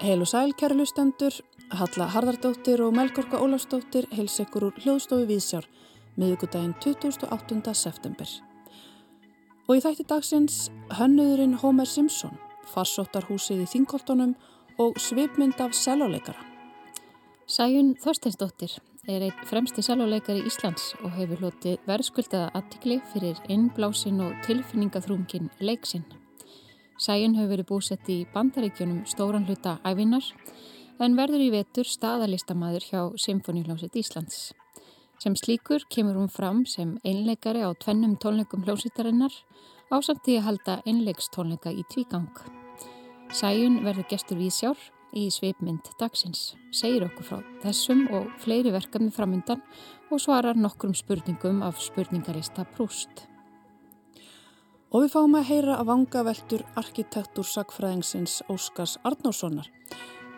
[0.00, 1.30] Heil og sæl, kæru lustendur,
[1.70, 5.68] Halla Harðardóttir og Melgorka Ólafsdóttir heils ekkur úr hljóðstofu Víðsjár
[6.18, 7.74] miðugudaginn 28.
[7.78, 8.26] september.
[9.68, 10.56] Og í þætti dagsins
[10.98, 12.34] hönnuðurinn Homer Simpson,
[12.72, 14.34] farsóttarhúsið í Þingoltonum
[14.82, 16.42] og svipmynd af seluleikara.
[17.46, 24.34] Sæjun Þorsteinsdóttir er einn fremsti seluleikari Íslands og hefur hlotið verðskuldaða aðtikli fyrir innblásin og
[24.48, 26.19] tilfinningaþrungin leiksinn.
[27.00, 30.26] Sæjun hefur verið búsett í bandaríkjunum stóran hluta æfinar
[31.00, 34.50] en verður í vetur staðalistamæður hjá Symfóníuljónsitt Íslands.
[35.20, 39.32] Sem slíkur kemur hún fram sem einleikari á tvennum tónleikum hljómsittarinnar
[39.88, 42.28] á samt því að halda einleikstónleika í tvígang.
[43.32, 44.84] Sæjun verður gestur viðsjár
[45.16, 49.64] í sveipmynd dagsins, segir okkur frá þessum og fleiri verkefni framundan
[50.12, 53.29] og svarar nokkrum spurningum af spurningarista Prúst.
[54.90, 59.68] Og við fáum að heyra að vanga veldur arkitektur sagfræðingsins Óskars Arnórssonar.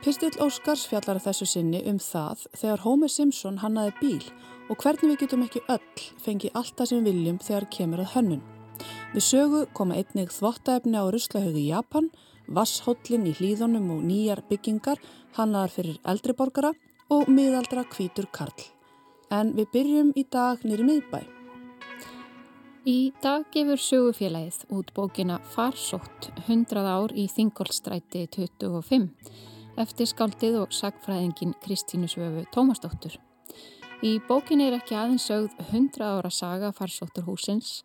[0.05, 4.27] Pistill Óskars fjallar að þessu sinni um það þegar Homer Simpson hannaði bíl
[4.69, 8.45] og hvernig við getum ekki öll fengið allt það sem viljum þegar kemur að hönnun.
[9.15, 12.13] Við sögu koma einnig þvottaefni á Ruslahauðu í Japan,
[12.49, 15.01] vasshóllin í hlýðunum og nýjar byggingar
[15.39, 16.75] hannaðar fyrir eldriborgara
[17.09, 18.69] og miðaldra kvítur Karl.
[19.33, 21.42] En við byrjum í dag nýri miðbæ.
[22.83, 29.05] Í dag gefur sögufélagið út bókina Farsótt 100 ár í Þingolstræti 25
[29.79, 33.15] eftir skáldið og sagfræðingin Kristínu Svöfu Tómasdóttur.
[34.03, 37.85] Í bókin er ekki aðeins sögð 100 ára saga Farsótturhúsins,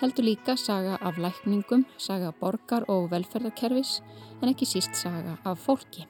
[0.00, 3.98] heldur líka saga af lækningum, saga borgar og velferðarkerfis
[4.40, 6.08] en ekki síst saga af fólki.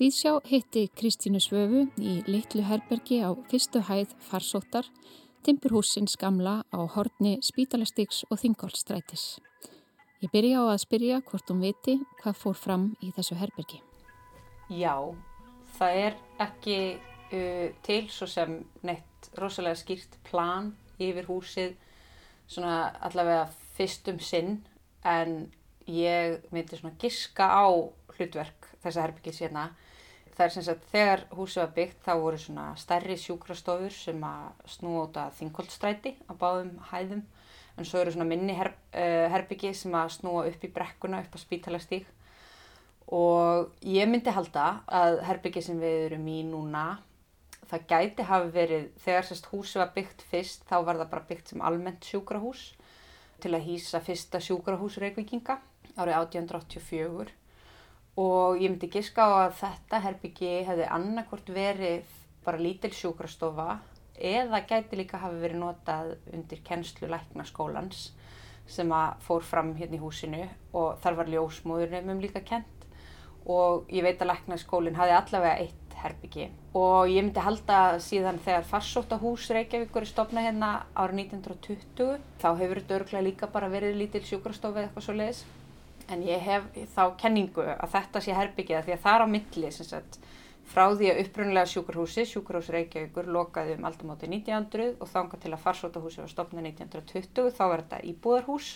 [0.00, 4.88] Viðsjá hitti Kristínu Svöfu í litlu herbergi á fyrstu hæð Farsóttar
[5.44, 9.24] Timpurhúsins gamla á horni Spítalastiks og Þingolstrætis.
[10.24, 13.82] Ég byrja á að spyrja hvort hún viti hvað fór fram í þessu herbergi.
[14.72, 14.96] Já,
[15.76, 16.16] það er
[16.46, 18.56] ekki uh, til svo sem
[18.88, 21.76] neitt rosalega skýrt plan yfir húsið
[22.48, 23.44] svona allavega
[23.76, 24.62] fyrstum sinn
[25.04, 25.50] en
[25.84, 27.68] ég myndi svona giska á
[28.16, 29.68] hlutverk þessa herbyggis hérna
[30.34, 34.68] það er sem sagt þegar húsið var byggt þá voru svona stærri sjúkrastofur sem að
[34.74, 37.22] snúa út að þingoltstræti á báðum hæðum.
[37.74, 41.34] En svo eru svona minni her, uh, herbyggi sem að snúa upp í brekkuna upp
[41.34, 42.06] á spítalastík
[43.14, 46.84] og ég myndi halda að herbyggi sem við erum í núna
[47.68, 51.52] það gæti hafi verið þegar sérst húsið var byggt fyrst þá var það bara byggt
[51.52, 52.64] sem almennt sjúkrahús
[53.42, 55.58] til að hýsa fyrsta sjúkrahús reykvikinga
[55.94, 57.34] árið 1884
[58.20, 62.12] og ég myndi giska á að þetta herbyggi hefði annarkort verið
[62.44, 63.80] bara lítil sjúkrastofa
[64.14, 68.12] eða gæti líka hafi verið notað undir kennslu læknaskólans
[68.70, 72.86] sem að fór fram hérna í húsinu og þar var ljósmóðurnefnum líka kent
[73.50, 76.46] og ég veit að læknaskólinn hafi allavega eitt herbyggi
[76.78, 82.80] og ég myndi halda síðan þegar farsóttahús Reykjavíkur er stopnað hérna árið 1920 þá hefur
[82.80, 85.44] þetta örglega líka bara verið lítil sjúkrastofa eða eitthvað svo leiðis
[86.12, 89.70] en ég hef þá kenningu að þetta sé herbyggja því að það er á milli
[89.74, 90.18] sagt,
[90.64, 95.64] frá því að upprunlega sjúkurhúsi, sjúkurhús Reykjavíkur lokaði um aldamáti 1900 og þánga til að
[95.64, 98.70] farsótahúsi var stopnað 1920 þá var þetta íbúðarhús.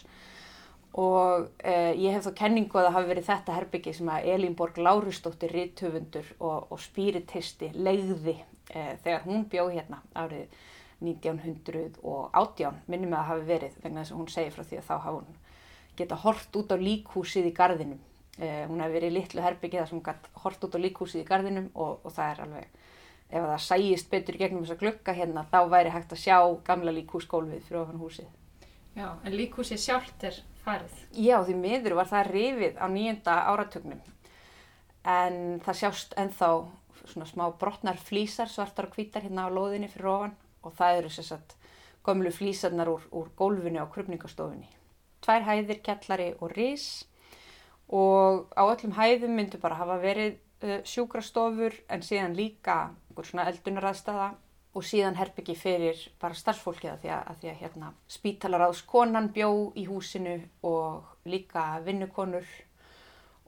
[0.98, 4.78] Og eh, ég hef þá kenningu að það hafi verið þetta herbyggi sem að Elínborg
[4.80, 8.38] Lárustóttir Ritthöfundur og, og spíritisti leiði
[8.72, 10.56] eh, þegar hún bjóð hérna árið
[11.04, 14.96] 1918 minnum að það hafi verið vegna þess að hún segi frá því að þá
[14.96, 15.36] hafa hún
[15.98, 18.00] geta hort út á líkhúsið í gardinum.
[18.38, 21.24] Eh, hún hefði verið í litlu herbyggi þar sem hún gæti hort út á líkhúsið
[21.24, 22.76] í gardinum og, og það er alveg,
[23.28, 26.38] ef það sæjist betur gegnum þessa glukka hérna, þá væri hægt að sjá
[26.68, 28.30] gamla líkhúsgólfið fyrir ofan húsið.
[28.94, 31.02] Já, en líkhúsið sjálft er farið?
[31.18, 34.00] Já, því miður var það rifið á nýjönda áratögnum.
[35.08, 36.50] En það sjást enþá
[37.08, 41.12] svona smá brotnar flýsar, svartar og hvítar hérna á loðinni fyrir ofan og það eru
[41.14, 41.58] sérstaklega
[42.08, 44.77] gömlu flýsarnar úr, úr gólfinu á krupningastofinni
[45.28, 46.88] tvær hæðir, kjallari og rís
[47.88, 53.48] og á öllum hæðum myndu bara hafa verið uh, sjúkrastofur en síðan líka einhver svona
[53.52, 54.28] eldunaraðstæða
[54.76, 59.86] og síðan herbyggi fyrir bara starfsfólkiða því að, að, því að hérna, spítalaráðskonan bjó í
[59.88, 60.36] húsinu
[60.68, 62.48] og líka vinnukonur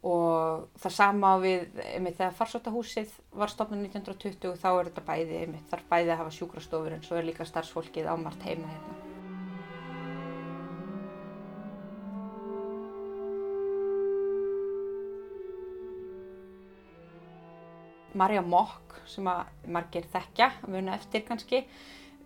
[0.00, 5.68] og það sama við einmitt þegar farsóttahúsið var stopnað 1920 þá er þetta bæði einmitt
[5.72, 9.09] þarf bæði að hafa sjúkrastofur en svo er líka starfsfólkið ámart heima hérna.
[18.18, 21.64] Marja Mokk sem að margir þekkja, muna eftir kannski,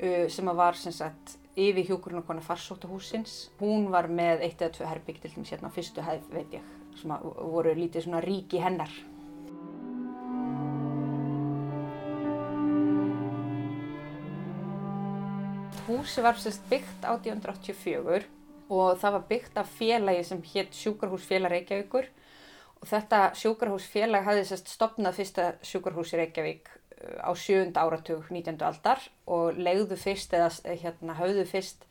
[0.01, 3.51] uh, sem að var sem sagt yfir hjúkurinn og farsóttahúsins.
[3.61, 6.71] Hún var með eitt eða tvö herbygg til dæmis hérna á fyrstu hæð veit ég
[6.99, 8.93] sem að voru lítið svona ríki hennar.
[15.85, 18.25] Húsi var sérst byggt 1884
[18.73, 22.24] og það var byggt af félagi sem hétt Sjúkarhúsfélag Reykjavíkur og
[22.89, 28.61] þetta sjúkarhúsfélag hafði sérst stopnað fyrsta sjúkarhús í Reykjavík uh, á sjönda áratug 19.
[28.67, 30.51] aldar og legðu fyrst eða
[30.83, 31.87] hérna hafðu fyrst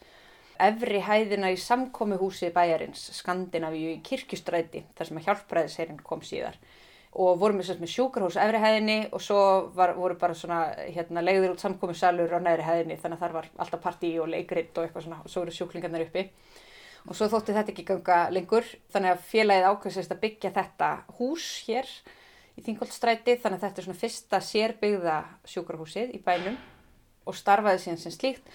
[0.62, 6.60] efri hæðina í samkomiðhúsi bæjarins Skandinavíu í kirkustræti þar sem að hjálpræðisherinn kom síðar
[7.14, 9.40] og vorum við með sjúkarhús efri hæðinni og svo
[9.76, 13.50] var, voru bara svona hérna, leiður út samkomiðsalur á næri hæðinni þannig að þar var
[13.62, 16.26] alltaf partí og leikritt og eitthvað svona og svo eru sjúklingarnir uppi
[17.08, 18.68] og svo þótti þetta ekki ganga lengur.
[18.94, 21.90] Þannig að félagið ákveðsist að byggja þetta hús hér
[22.54, 25.18] í Þingoltstræti þannig að þetta er svona fyrsta sérbyggða
[25.54, 26.58] sjúkarhúsið í bænum
[27.28, 28.50] og starfaði síðan sem slíkt.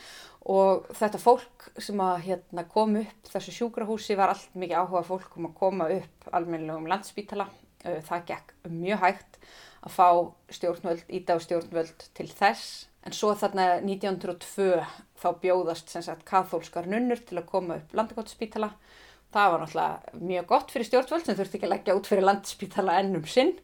[0.48, 5.34] Og þetta fólk sem að hérna, kom upp þessu sjúkrahúsi var allt mikið áhuga fólk
[5.36, 7.48] um að koma upp almennilegum landsbítala
[7.82, 9.38] það gekk mjög hægt
[9.86, 10.08] að fá
[10.50, 14.82] stjórnvöld, íta á stjórnvöld til þess en svo þarna 1902
[15.19, 18.75] þá bjóðast sem sagt kathólskar nunnur til að koma upp landakotspítala.
[19.32, 22.94] Það var náttúrulega mjög gott fyrir stjórnvöld sem þurfti ekki að leggja út fyrir landspítala
[23.00, 23.55] ennum sinn.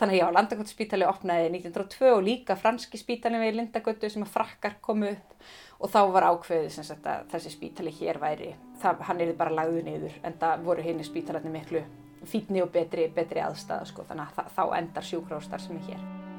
[0.00, 4.78] Þannig að já, landakotspítali opnaði 1902 og líka franski spítali við Lindagötu sem að frakkar
[4.84, 5.36] komu upp.
[5.80, 9.56] Og þá var ákveðið sem sagt að þessi spítali hér væri, það, hann er bara
[9.60, 11.84] lagðu niður en það voru henni spítalarnir miklu
[12.28, 16.29] fítni og betri, betri aðstæða sko, þannig að þá endar sjúkrástar sem er hér.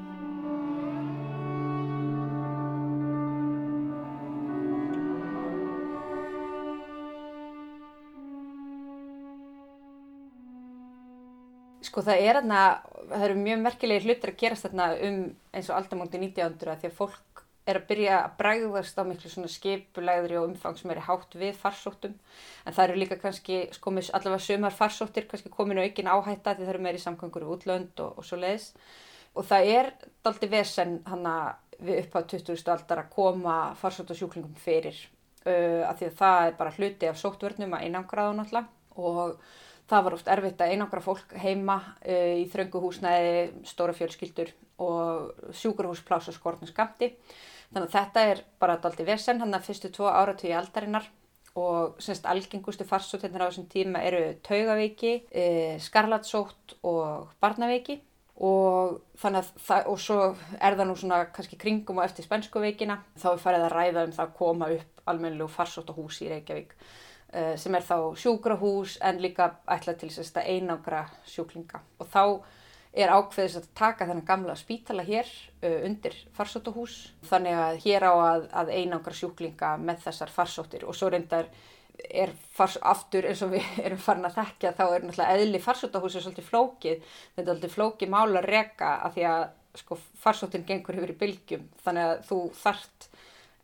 [11.92, 12.60] Sko það er aðna,
[13.10, 15.16] það eru mjög merkilegi hlutir að gerast þarna um
[15.52, 19.50] eins og aldamóndi 1900 því að fólk er að byrja að bræðast á miklu svona
[19.52, 22.14] skipulegðri og umfang sem er hátt við farsóttum
[22.64, 26.72] en það eru líka kannski sko allavega sömar farsóttir kannski kominu aukin áhætta því það
[26.72, 28.72] eru meiri samkvöngur í útlönd og, og svo leiðis
[29.36, 29.92] og það er
[30.24, 32.62] daldi vesen hann að við upp á 20.
[32.72, 34.96] aldar að koma farsóttasjúklingum fyrir
[35.44, 39.36] uh, af því að það er bara hluti af sóttvörnum að einangraða náttúrulega og
[39.92, 44.52] það var oft erfitt að einangra fólk heima uh, í þrönguhúsnæði, stóra fjölskyldur
[44.82, 47.12] og sjúkurhúsplása skortnum skamti
[47.72, 51.06] Þannig að þetta er bara daldi vesen, hann að fyrstu tvo áratöyu aldarinnar
[51.56, 55.44] og semst algengustu farsóttirnir á þessum tíma eru taugaveiki, e,
[55.80, 57.98] skarlatsótt og barnaveiki.
[58.44, 60.18] Og þannig að það, og svo
[60.58, 64.04] er það nú svona kannski kringum og eftir spænsku veikina þá er farið að ræða
[64.08, 66.72] um það að koma upp almennileg farsóttahús í Reykjavík
[67.32, 71.80] sem er þá sjúkrahús en líka ætla til þess að einangra sjúklinga.
[72.02, 72.24] Og þá
[72.92, 75.28] er ákveðis að taka þennan gamla spítala hér
[75.64, 76.96] uh, undir farsóttahús.
[77.28, 80.84] Þannig að hér á að, að einangra sjúklinga með þessar farsóttir.
[80.84, 81.48] Og svo reyndar
[82.08, 86.18] er fars, aftur eins og við erum farin að þekkja þá er náttúrulega eðli farsóttahús
[86.18, 89.44] svolítið flókið, þetta er svolítið flókið mála að reka af því að
[89.80, 91.66] sko, farsóttin gengur yfir í bylgjum.
[91.84, 93.08] Þannig að þú þart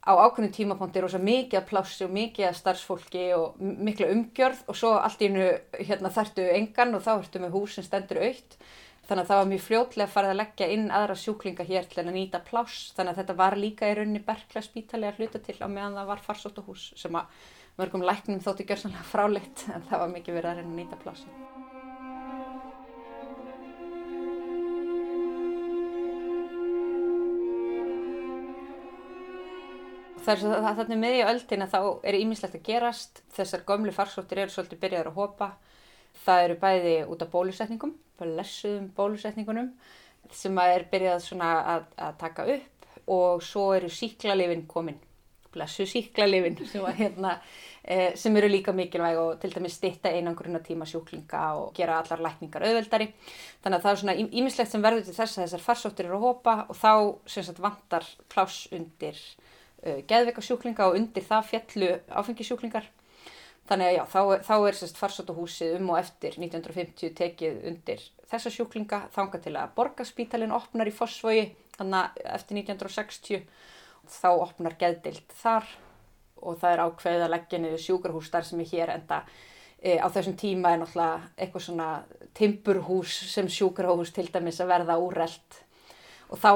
[0.04, 4.78] á ákveðnum tímapunkti rosa mikið að plássi og mikið að starfsfólki og mikla umgjörð og
[4.78, 5.48] svo allt í hennu
[5.78, 8.58] hérna, þartu engan og þá ertu með hús sem stendur aukt
[9.08, 12.10] Þannig að það var mjög fljótlega farið að leggja inn aðra sjúklinga hér til að
[12.12, 12.90] nýta pláss.
[12.98, 16.12] Þannig að þetta var líka í rauninni bergla spítali að hluta til á meðan það
[16.12, 17.44] var farsóttuhús sem að
[17.80, 21.47] mörgum læknum þótti gjörsanlega fráleitt en það var mikið verið að reyna að nýta plássi.
[30.34, 31.80] Er þannig með í öldin að þá
[32.10, 33.22] er ímislegt að gerast.
[33.36, 35.50] Þessar gömlu farsóttir eru svolítið byrjaður að hopa.
[36.24, 39.72] Það eru bæði út af bólusetningum lessuðum bólusetningunum
[40.34, 44.98] sem að er byrjað að, að taka upp og svo eru síklarlifin komin
[45.54, 47.38] blessu síklarlifin sem, hérna,
[47.82, 52.24] e, sem eru líka mikilvæg og til dæmis stitta einangruna tíma sjúklinga og gera allar
[52.26, 53.08] lækningar auðveldari
[53.62, 56.26] þannig að það er svona ímislegt sem verður til þess að þessar farsóttir eru að
[56.26, 56.92] hopa og þá
[57.30, 59.22] sagt, vantar pláss undir
[59.82, 62.88] geðveikasjúklinga og undir það fjallu áfengisjúklingar
[63.68, 68.52] Þannig að já, þá, þá er sérst farsótahúsið um og eftir 1950 tekið undir þessa
[68.52, 71.42] sjúklinga þanga til að borgarspítalinn opnar í Fossvogi
[71.76, 73.44] þannig eftir 1960
[74.08, 75.68] þá opnar geðdild þar
[76.40, 79.20] og það er ákveðið að leggja niður sjúkarhús þar sem er hér enda
[79.82, 81.90] e, á þessum tíma er náttúrulega eitthvað svona
[82.40, 85.60] timpurhús sem sjúkarhús til dæmis að verða úrreld
[86.28, 86.50] og þá,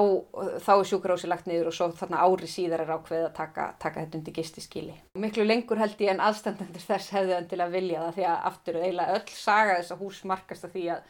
[0.61, 4.05] þá er sjúkarósi lagt niður og svo þarna ári síðar er ákveðið að taka, taka
[4.05, 4.97] þetta undir gistiskíli.
[5.23, 8.49] Miklu lengur held ég en aðstandendur þess hefðu enn til að vilja það því að
[8.53, 11.07] aftur eiginlega öll saga þess að hús markast að því að,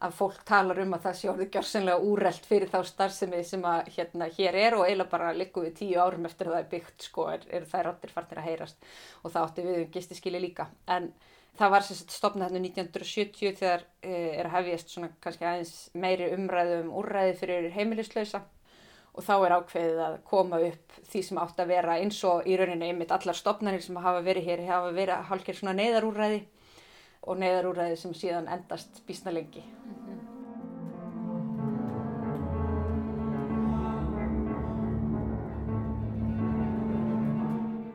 [0.00, 3.90] að fólk talar um að það sé orðið gjörsenlega úrelt fyrir þá starfsemi sem að
[3.96, 7.08] hérna hér er og eiginlega bara liggum við tíu árum eftir að það er byggt
[7.08, 8.88] sko er, er það ráttir fartir að heyrast
[9.20, 10.70] og það átti við um gistiskili líka.
[10.88, 11.10] En
[11.58, 16.30] það var sérst stopnað hérna 1970 þegar e, er að hefjast svona kannski aðeins meiri
[16.36, 18.40] umræðu um úrræði fyrir heimilislausa
[19.10, 22.56] og þá er ákveðið að koma upp því sem átt að vera eins og í
[22.56, 26.40] rauninni einmitt allar stopnarnir sem hafa verið hér hafa verið hálfgerð svona neyðarúrræði
[27.22, 29.64] og neyðarúræði sem síðan endast bísna lengi.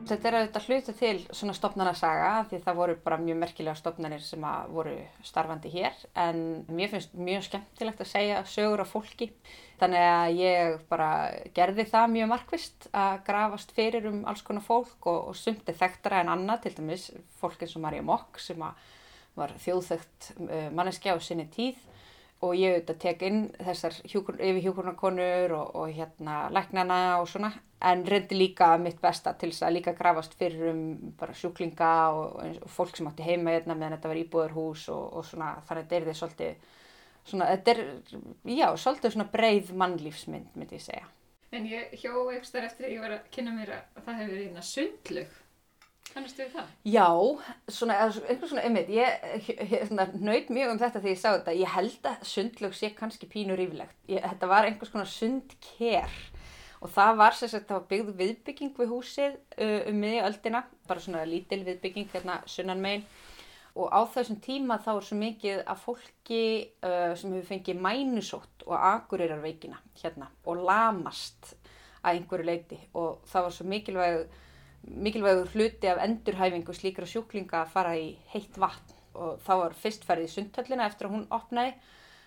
[0.06, 4.44] Þetta er auðvitað hluti til svona stopnarnasaga því það voru bara mjög merkilega stopnarnir sem
[4.70, 4.92] voru
[5.26, 6.38] starfandi hér en
[6.70, 9.32] mér finnst mjög skemmtilegt að segja sögur af fólki
[9.80, 11.08] þannig að ég bara
[11.56, 16.22] gerði það mjög markvist að grafast fyrir um alls konar fólk og, og sumti þekktara
[16.22, 17.08] en annað til dæmis
[17.40, 18.78] fólk eins og Marja Mokk sem að
[19.36, 21.82] var þjóðþögt uh, manneskja á sinni tíð
[22.44, 27.52] og ég auðvitað tek inn þessar hjúkur, yfir hjúkurnakonur og, og hérna læknana og svona
[27.80, 30.82] en reyndi líka mitt besta til þess að líka grafast fyrir um
[31.18, 35.28] bara sjúklinga og, og fólk sem átti heima hérna meðan þetta var íbúðarhús og, og
[35.28, 36.68] svona þar þetta er því svolítið
[37.26, 37.82] svona, þetta er,
[38.56, 41.08] já, svolítið svona breið mannlífsmynd myndi ég segja.
[41.56, 44.48] En ég hjó eitthvað eftir að ég var að kynna mér að það hefur verið
[44.50, 45.36] einna sundlug
[46.12, 46.70] Kannastu þið það?
[46.88, 47.08] Já,
[47.76, 51.56] svona, einhvers svona ymmið, ég nöyt mjög um þetta þegar ég sá þetta.
[51.58, 53.98] Ég held að sundlög sé kannski pínur yfirlegt.
[54.08, 56.16] Þetta var einhvers konar sundker
[56.80, 61.02] og það var sem sagt, það var byggð viðbygging við húsið uh, um miðjöldina, bara
[61.02, 63.06] svona lítil viðbygging hérna sunnan megin
[63.76, 66.42] og á þessum tíma þá er svo mikið að fólki
[66.86, 71.54] uh, sem hefur fengið mænusótt og agurirarveikina hérna og lamast
[72.02, 74.20] að einhverju leiti og það var svo mikilvæg
[74.86, 80.04] mikilvægur hluti af endurhæfingu slíkra sjúklinga að fara í heitt vatn og þá var fyrst
[80.06, 81.72] ferðið í sundhöllina eftir að hún opnaði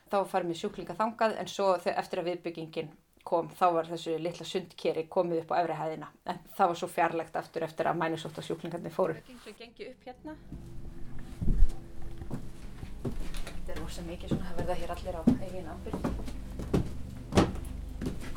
[0.10, 2.90] þá farið með sjúklinga þangað en svo eftir að viðbyggingin
[3.30, 6.90] kom þá var þessu litla sundkeri komið upp á efri hæðina en það var svo
[6.90, 9.16] fjarlægt aftur eftir að mænusótt á sjúklingarnir fóru.
[9.46, 10.34] Það gengi upp hérna.
[13.70, 16.02] Þetta er ósað mikið svona að verða hér allir á eigin ábyrg.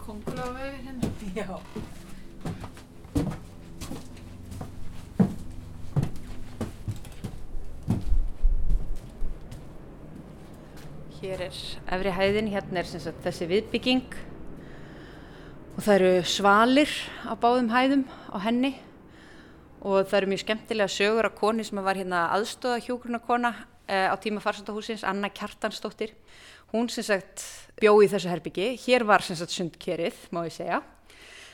[0.02, 1.06] Kongula á vefið hérna.
[1.38, 1.48] Já.
[11.22, 11.54] Hér er
[11.94, 14.14] efri hæðin, hérna er sagt, þessi viðbygging.
[15.76, 18.02] Og það eru svalir á báðum hæðum
[18.34, 18.72] á henni.
[19.86, 23.52] Og það eru mjög skemmtilega sögur af koni sem var hérna aðstóða hjógrunarkona
[23.86, 26.16] eh, á tíma farsandahúsins, Anna Kjartansdóttir.
[26.74, 27.46] Hún sem sagt
[27.78, 30.82] bjó í þessu herbyggi, hér var sem sagt sundkerið má ég segja,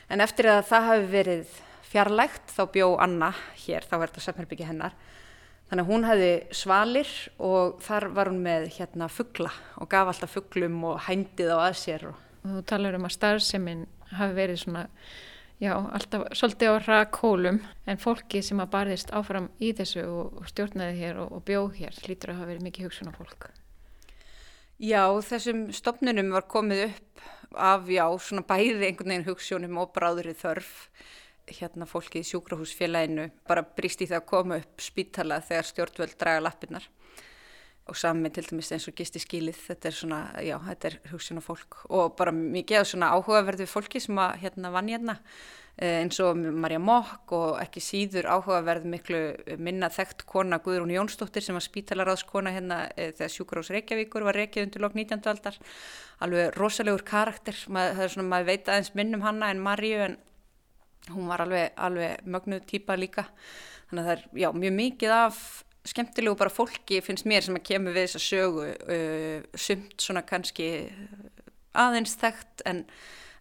[0.08, 1.56] en eftir að það hafi verið
[1.92, 3.34] fjarlægt þá bjó Anna
[3.66, 4.96] hér, þá verður þetta samherbyggi hennar
[5.68, 7.08] Þannig að hún hefði svalir
[7.44, 11.74] og þar var hún með hérna fuggla og gaf alltaf fugglum og hændið á að
[11.82, 12.06] sér.
[12.08, 13.82] Og þú talar um að starfseminn
[14.16, 14.86] hafi verið svona,
[15.60, 20.96] já, alltaf svolítið á rakólum en fólki sem að barðist áfram í þessu og stjórnaði
[21.02, 23.50] hér og, og bjóð hér lítur að hafa verið mikið hugsun á fólk.
[24.78, 30.38] Já, þessum stopnunum var komið upp af, já, svona bæði einhvern veginn hugsunum og bráðurinn
[30.38, 30.86] þörf
[31.56, 36.44] hérna fólki í sjúkrahúsfélaginu bara brýst í það að koma upp spítala þegar stjórnvöld draga
[36.46, 36.88] lappinnar
[37.88, 41.40] og sami til dæmis eins og gisti skílið þetta er svona, já, þetta er hugsun
[41.40, 41.78] og fólk.
[41.88, 45.16] Og bara mikið af svona áhugaverðu fólki sem að hérna vann hérna.
[45.78, 49.20] Eh, eins og Marja Mokk og ekki síður áhugaverð miklu
[49.62, 54.66] minna þekkt kona Guðrún Jónsdóttir sem var spítalaráðskona hérna e, þegar sjúkrahús Reykjavíkur var reykjað
[54.66, 55.22] undir lok 19.
[55.30, 55.60] aldar.
[56.26, 60.18] Alveg rosalegur karakter, Mað, það er svona maður veit aðeins minnum hanna en Marju en
[61.12, 63.28] hún var alveg, alveg mögnuð týpa líka.
[63.88, 65.42] Þannig að það er já, mjög mikið af
[65.88, 70.68] skemmtilegu bara fólki finnst mér sem að kemur við þessa sögu uh, sumt svona kannski
[71.78, 72.82] aðeins þekkt en,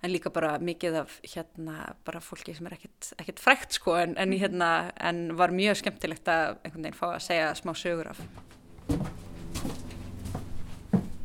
[0.05, 4.15] en líka bara mikið af hérna bara fólki sem er ekkert, ekkert frækt sko en,
[4.21, 8.21] en, hérna, en var mjög skemmtilegt að einhvern veginn fá að segja smá sögur af.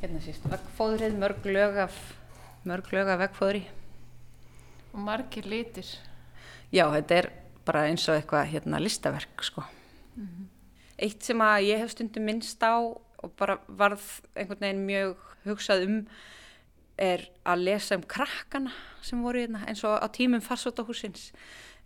[0.03, 2.01] Hérna síst vekkfóðrið, mörg lög af
[2.67, 3.63] mörg lög af vekkfóðri
[4.93, 5.89] og margir litir
[6.73, 7.31] já, þetta er
[7.67, 9.65] bara eins og eitthvað hérna listaverk sko.
[10.17, 10.47] Mm -hmm.
[10.99, 12.79] Eitt sem að ég hef stundum minnst á
[13.23, 14.03] og bara varð
[14.35, 16.07] einhvern veginn mjög hugsað um
[16.99, 21.33] er að lesa um krakkana sem voru hérna eins og á tímum farsótahúsins.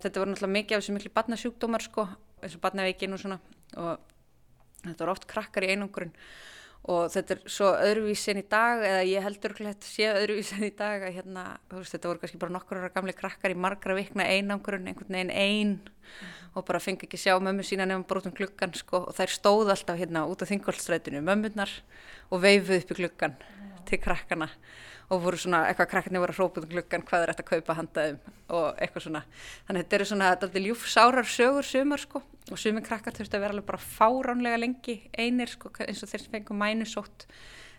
[0.01, 2.07] Þetta voru náttúrulega mikið af þessu miklu barnasjúkdómar sko,
[2.43, 3.39] eins og barnaveikin og svona
[3.77, 3.99] og
[4.83, 6.13] þetta voru oft krakkar í einungurinn
[6.87, 10.71] og þetta er svo öðruvísin í dag eða ég heldur ekki að sé öðruvísin í
[10.77, 14.27] dag að hérna, veist, þetta voru kannski bara nokkur ára gamli krakkar í margra vikna
[14.29, 15.75] einangurinn, einhvern veginn einn
[16.57, 19.99] og bara fengi ekki sjá mömmu sína nefnum brotum klukkan sko og þær stóð alltaf
[19.99, 21.73] hérna út á þingolstrætinu mömmunar
[22.31, 23.35] og veifuð upp í klukkan.
[23.87, 24.49] Til krakkana
[25.07, 27.75] og voru svona, eitthvað krakkarnir voru að hrópa um klukkan hvað er þetta að kaupa
[27.77, 28.17] handaðum
[28.57, 29.21] og eitthvað svona.
[29.67, 33.37] Þannig að þetta eru svona, þetta er ljúfsárar sögur sumar sko og sumir krakkar þurfti
[33.37, 37.27] að vera alveg bara fáránlega lengi einir sko eins og þeir sem fengum mænusótt.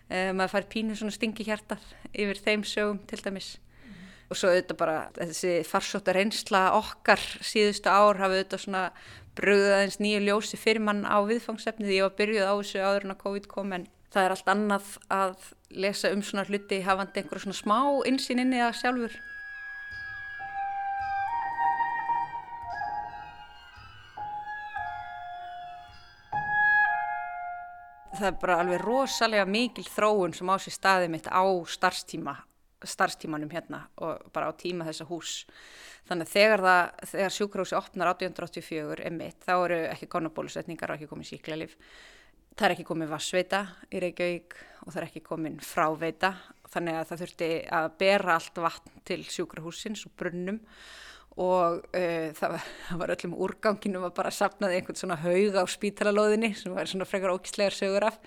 [0.09, 3.59] Um, maður fær pínu svona stingi hjartar yfir þeim sögum til dæmis.
[3.59, 4.31] Mm -hmm.
[4.31, 8.91] og svo auðvitað bara þessi farsóttar reynsla okkar síðustu ár hafa auðvitað svona
[9.37, 11.93] bröðuð aðeins nýju ljósi fyrir mann á viðfangsefnið.
[11.93, 14.91] Ég var byrjuð á þessu áður en að COVID kom en það er allt annað
[15.13, 19.17] að lesa um svona hluti hafandi einhverja svona smá insýn inn í það sjálfur.
[28.19, 32.33] Það er bara alveg rosalega mikil þróun sem á sér staðið mitt á starfstíma,
[32.83, 35.45] starfstímanum hérna og bara á tíma þessa hús.
[36.09, 36.63] Þannig að þegar,
[37.05, 41.77] þegar sjúkrahúsi opnar 1884 er mitt, þá eru ekki konabólusetningar og ekki komið síklarlif
[42.55, 46.33] það er ekki komin vassveita í Reykjavík og það er ekki komin fráveita
[46.69, 50.59] þannig að það þurfti að bera allt vatn til sjúkrahúsins og brunnum
[51.39, 55.63] og uh, það, var, það var öllum úrganginum að bara sapnaði einhvern svona haug á
[55.69, 58.19] spítalalóðinni sem var svona frekar ókislegar sögur af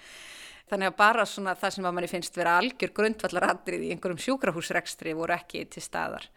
[0.70, 4.22] þannig að bara svona það sem að manni finnst vera algjör grundvallar andrið í einhverjum
[4.26, 6.28] sjúkrahúsrekstri voru ekki til staðar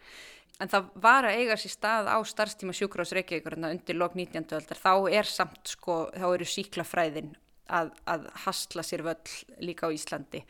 [0.60, 4.46] en það var að eiga sér stað á starfstíma sjúkrahúsreikjavíkur undir lok 19.
[4.58, 7.34] öldar þá er samt sko, þá eru síklafræðin
[7.72, 10.42] að, að hasla sér völl líka á Íslandi.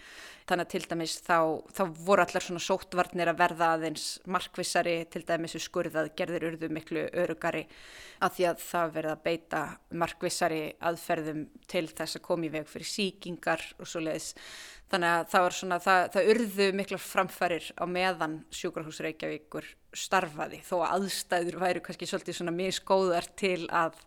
[0.46, 1.38] Þannig að til dæmis þá,
[1.75, 7.08] þá voru allar svona sóttvarnir að verða aðeins markvissari, til dæmis skurðað gerðir urðu miklu
[7.18, 7.64] örugari
[8.23, 12.92] að því að það verða að beita markvissari aðferðum til þess að komi veg fyrir
[12.92, 14.30] síkingar og svo leiðis.
[14.87, 20.76] Þannig að það svona, það, það urðu miklar framfærir á meðan sjúkrahús Reykjavíkur starfaði þó
[20.78, 23.99] að aðstæður væru kannski svolítið svona miskóðar til að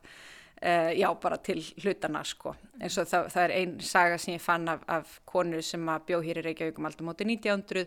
[0.59, 2.51] Uh, já, bara til hlutana sko.
[2.81, 6.09] eins og það, það er einn saga sem ég fann af, af konu sem að
[6.09, 7.85] bjó hér í Reykjavík um alltaf móti 1900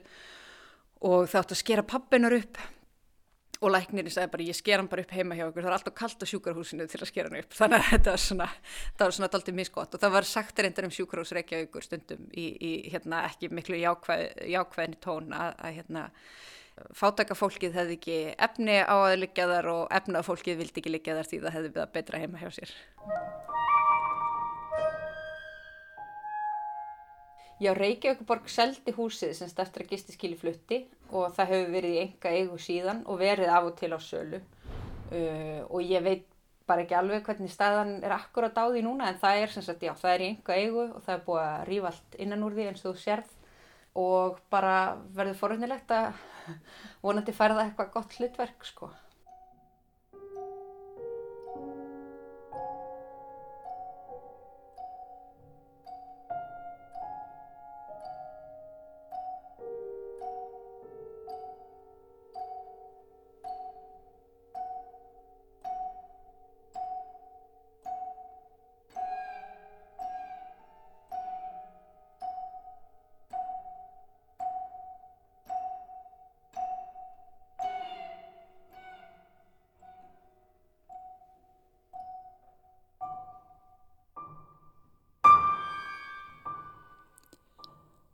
[1.04, 2.60] og það átt að skera pappinar upp
[3.62, 5.96] og læknirinn sagði bara ég sker hann bara upp heima hjá okkur, það er alltaf
[6.00, 9.16] kallt á sjúkarhúsinu til að skera hann upp, þannig að þetta var svona það var
[9.18, 13.26] svona alltaf misgótt og það var sagt reyndar um sjúkarhús Reykjavíkur stundum í, í hérna
[13.28, 14.24] ekki miklu jákvæð,
[14.56, 16.08] jákvæðni tón að, að hérna
[16.96, 21.40] fátakafólkið hefði ekki efni á að liggja þar og efnafólkið vildi ekki liggja þar því
[21.42, 22.74] það hefði við að betra heima hjá sér.
[27.62, 30.80] Já, Reykjavíkuborg seldi húsið sem starftra gistiskíli flutti
[31.12, 34.40] og það hefur verið í enga eigu síðan og verið af og til á sölu
[34.40, 36.24] uh, og ég veit
[36.66, 39.84] bara ekki alveg hvernig staðan er akkurat á því núna en það er sem sagt,
[39.84, 42.56] já, það er í enga eigu og það er búið að rífa allt innan úr
[42.56, 43.32] því eins og þú sérð
[44.02, 44.76] og bara
[45.14, 46.22] verður forunilegt að
[47.02, 48.90] vonandi færða eitthvað gott hlutverk sko.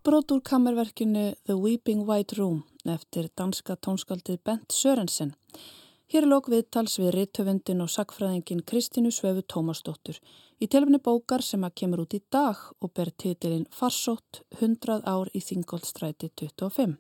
[0.09, 5.35] Brot úr kammerverkinu The Weeping White Room eftir danska tónskaldið Bent Sörensen.
[6.09, 10.17] Hér er lók viðtals við rittöfundin og sakfræðingin Kristínu Svöfu Tómasdóttur
[10.65, 15.29] í telefni bókar sem að kemur út í dag og ber titilinn Farsótt 100 ár
[15.37, 16.97] í Þingóldstræti 25.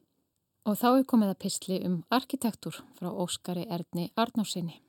[0.68, 4.82] Og þá er komið að pysli um arkitektur frá Óskari Erni Arnársinni.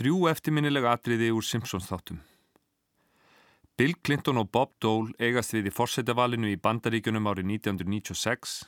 [0.00, 2.24] Þrjú eftirminnilega atriði úr Simpsons þáttum.
[3.80, 8.58] Bill Clinton og Bob Dole eigast við í fórsetavalinu í Bandaríkunum árið 1996.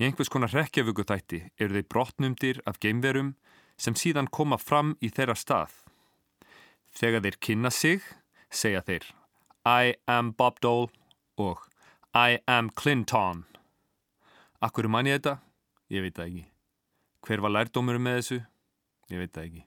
[0.00, 3.34] Í einhvers konar rekjavögutætti eru þeir brotnumdir af geimverum
[3.76, 5.76] sem síðan koma fram í þeirra stað.
[6.96, 8.00] Þegar þeir kynna sig,
[8.48, 9.10] segja þeir
[9.68, 10.88] I am Bob Dole
[11.36, 11.68] og
[12.16, 13.44] I am Clinton.
[14.64, 15.36] Akkur er mann ég þetta?
[15.92, 16.48] Ég veit það ekki.
[17.28, 18.42] Hver var lærdómurum með þessu?
[19.12, 19.64] Ég veit það ekki.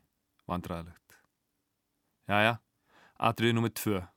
[0.50, 1.18] Vandræðilegt.
[2.26, 2.62] Jæja,
[3.22, 4.08] atriðið nummið tvö.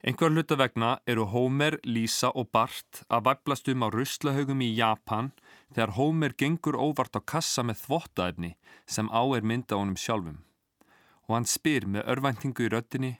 [0.00, 5.28] Einhver hluta vegna eru Homer, Lisa og Bart að væplast um á ruslahaugum í Japan
[5.74, 8.54] þegar Homer gengur óvart á kassa með þvottaefni
[8.88, 10.40] sem á er mynda honum sjálfum.
[11.28, 13.12] Og hann spyr með örvæntingu í röttinni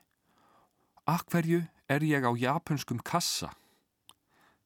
[1.04, 3.52] Akverju er ég á japanskum kassa?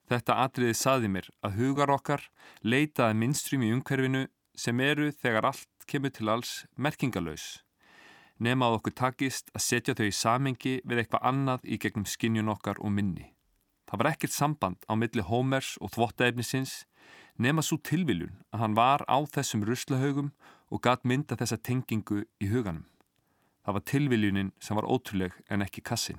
[0.07, 2.29] Þetta atriði saði mér að hugar okkar
[2.63, 7.64] leitaði minnstrým í umhverfinu sem eru þegar allt kemur til alls merkingalös.
[8.43, 12.51] Nefn að okkur takist að setja þau í samengi við eitthvað annað í gegnum skinnjun
[12.51, 13.29] okkar og minni.
[13.87, 16.81] Það var ekkert samband á milli Hómers og þvottaefnisins
[17.39, 20.33] nema svo tilviljun að hann var á þessum ruslahaugum
[20.75, 22.89] og gatt mynda þessa tengingu í huganum.
[23.65, 26.19] Það var tilviljunin sem var ótrúleg en ekki kassin.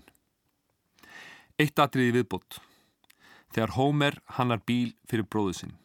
[1.60, 2.62] Eitt atriði viðbútt.
[3.52, 5.76] Þegar Hómer hannar bíl fyrir bróðu sinn.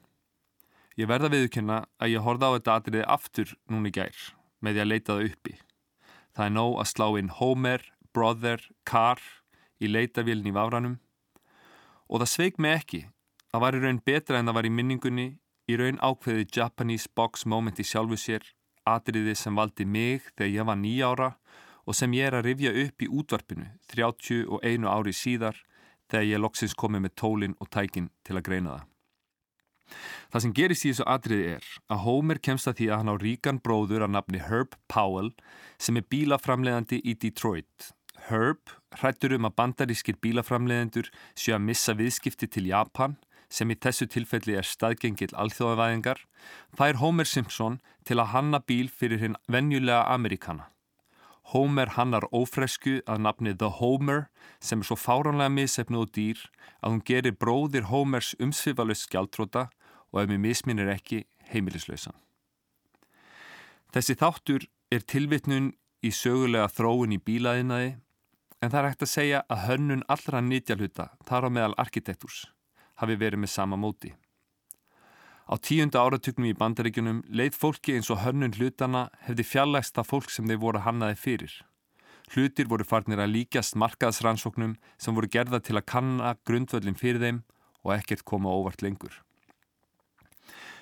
[0.99, 4.17] Ég verða viðkjöna að ég horfa á þetta atriði aftur núni gær
[4.61, 5.55] með því að leita það uppi.
[6.37, 9.21] Það er nóg að slá inn Homer, Brother, Car
[9.81, 10.99] í leitavílinn í Vafranum
[12.11, 13.03] og það sveik mig ekki
[13.55, 15.29] að var í raun betra en það var í minningunni
[15.71, 18.47] í raun ákveði Japanese box moment í sjálfu sér
[18.89, 21.33] atriði sem valdi mig þegar ég var nýjára
[21.87, 25.59] og sem ég er að rifja upp í útvarpinu 31 ári síðar
[26.11, 28.90] þegar ég loksins komið með tólinn og tækin til að greina það.
[30.33, 33.17] Það sem gerist í þessu atriði er að Homer kemst að því að hann á
[33.23, 35.33] ríkan bróður að nafni Herb Powell
[35.79, 37.91] sem er bílaframleðandi í Detroit.
[38.29, 43.17] Herb hrættur um að bandarískir bílaframleðendur séu að missa viðskipti til Japan
[43.51, 46.21] sem í þessu tilfelli er staðgengil alþjóðavæðingar,
[46.79, 50.69] fær Homer Simpson til að hanna bíl fyrir hinn venjulega Amerikana.
[51.51, 54.29] Homer hannar ófresku að nafni The Homer
[54.63, 56.45] sem er svo fáránlega misefnu og dýr
[56.79, 59.67] að hún gerir bróðir Homers umsvifalust skjáltróta
[60.13, 62.15] og ef mér misminir ekki heimilislausan.
[63.91, 67.97] Þessi þáttur er tilvitnun í sögulega þróun í bílaðinaði
[68.61, 72.45] en það er hægt að segja að hönnun allra nýtjalhuta þar á meðal arkitektúrs
[73.01, 74.13] hafi verið með sama móti.
[75.51, 80.31] Á tíunda áratugnum í bandaríkunum leið fólki eins og hönnun hlutana hefði fjallægst það fólk
[80.31, 81.55] sem þeir voru hannaði fyrir.
[82.31, 87.43] Hlutir voru farnir að líkjast markaðsrannsóknum sem voru gerða til að kanna grundvöldin fyrir þeim
[87.83, 89.17] og ekkert koma óvart lengur.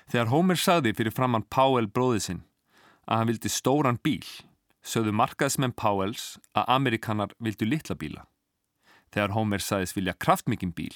[0.08, 2.44] Þegar Homer sagði fyrir framann Powell bróðið sinn
[3.04, 4.24] að hann vildi stóran bíl,
[4.80, 8.22] sögðu markaðsmenn Powells að Amerikanar vildu litla bíla.
[9.12, 10.94] Þegar Homer sagðist vilja kraftmikinn bíl,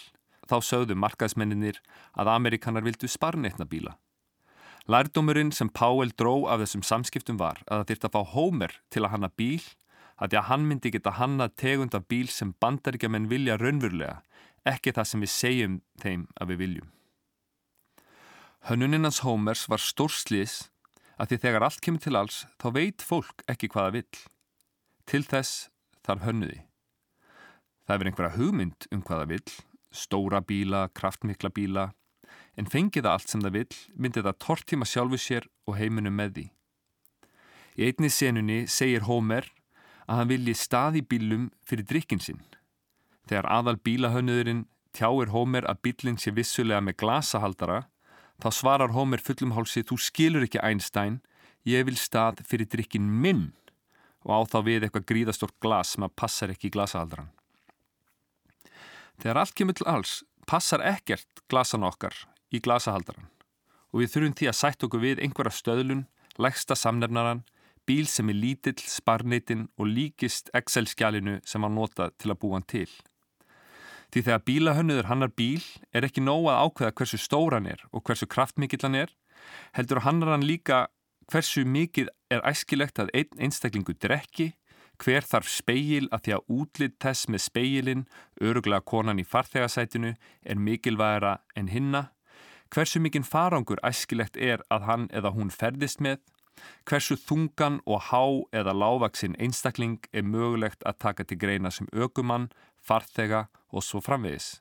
[0.49, 1.83] þá sögðu markaðsmenninir
[2.17, 3.99] að Amerikanar vildu sparnetna bíla.
[4.89, 9.05] Lærdómurinn sem Powell dró af þessum samskiptum var að það þýrt að fá Homer til
[9.05, 9.61] að hanna bíl,
[10.17, 14.23] að því að hann myndi geta hanna tegund af bíl sem bandaríkjaman vilja raunverulega,
[14.65, 16.91] ekki það sem við segjum þeim að við viljum.
[18.63, 20.69] Hönnuninans Hómers var stórslis
[21.19, 24.21] að því þegar allt kemur til alls þá veit fólk ekki hvaða vill.
[25.03, 25.67] Til þess
[26.07, 26.61] þarf hönnuði.
[27.91, 29.57] Það er einhverja hugmynd um hvaða vill,
[29.91, 31.89] stóra bíla, kraftmikla bíla,
[32.55, 36.35] en fengið það allt sem það vill myndi það tortíma sjálfu sér og heiminum með
[36.37, 36.47] því.
[37.83, 39.51] Í einni senunni segir Hómer
[40.07, 42.45] að hann vilji staði bílum fyrir drikkin sinn.
[43.27, 47.89] Þegar aðal bílahönnuðurinn tjáir Hómer að bílinn sé vissulega með glasahaldara
[48.43, 51.21] Þá svarar Homer fullum hálsi, þú skilur ekki Einstein,
[51.63, 53.53] ég vil stað fyrir drikkin minn
[54.27, 57.31] og á þá við eitthvað gríðastort glas sem að passar ekki í glasahaldran.
[59.23, 60.17] Þegar allt kemur til alls,
[60.51, 62.17] passar ekkert glasan okkar
[62.51, 63.31] í glasahaldran
[63.93, 66.05] og við þurfum því að sætt okkur við einhverja stöðlun,
[66.41, 67.45] lægsta samnefnaran,
[67.87, 72.67] bíl sem er lítill, sparnitinn og líkist Excel-skjálinu sem var notað til að búa hann
[72.67, 72.89] til.
[74.13, 75.63] Því þegar bílahönnuður hannar bíl
[75.97, 79.13] er ekki nóg að ákveða hversu stóran er og hversu kraftmikill hann er,
[79.73, 80.87] heldur hannar hann líka
[81.33, 84.53] hversu mikið er æskilegt að einn einstaklingu drekki,
[85.01, 88.05] hver þarf speil að því að útlitt þess með speilin,
[88.41, 90.13] öruglega konan í farþegasætinu,
[90.45, 92.11] er mikilvægara en hinna,
[92.73, 96.21] hversu mikinn farangur æskilegt er að hann eða hún ferðist með,
[96.87, 98.23] hversu þungan og há
[98.61, 102.51] eða lávaksinn einstakling er mögulegt að taka til greina sem ökumann,
[102.87, 104.57] farþega og svo framvegis.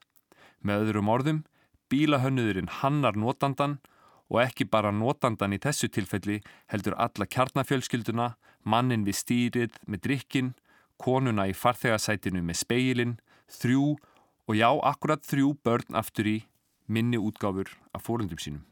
[0.61, 1.41] Með öðrum orðum,
[1.91, 3.79] bílahönnuðurinn hannar notandan
[4.31, 6.39] og ekki bara notandan í þessu tilfelli
[6.71, 10.53] heldur alla kjarnafjölskylduna, mannin við stýrið með drikkin,
[11.01, 13.17] konuna í farþegasætinu með speilin,
[13.51, 13.97] þrjú
[14.47, 16.37] og já, akkurat þrjú börn aftur í
[16.87, 18.63] minni útgáfur af fórundum sínum.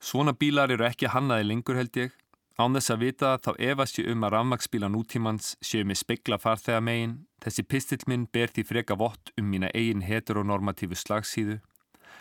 [0.00, 2.14] Svona bílar eru ekki hannaði lengur held ég
[2.60, 6.82] Án þess að vita þá efast ég um að rafmagsbíla nútímans séu með speikla farþega
[6.84, 11.60] megin, þessi pistill minn ber því freka vott um mína eigin heteronormatífu slagsíðu.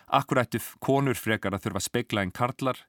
[0.10, 2.80] Akkur ættu konur frekar að þurfa speikla en karlar?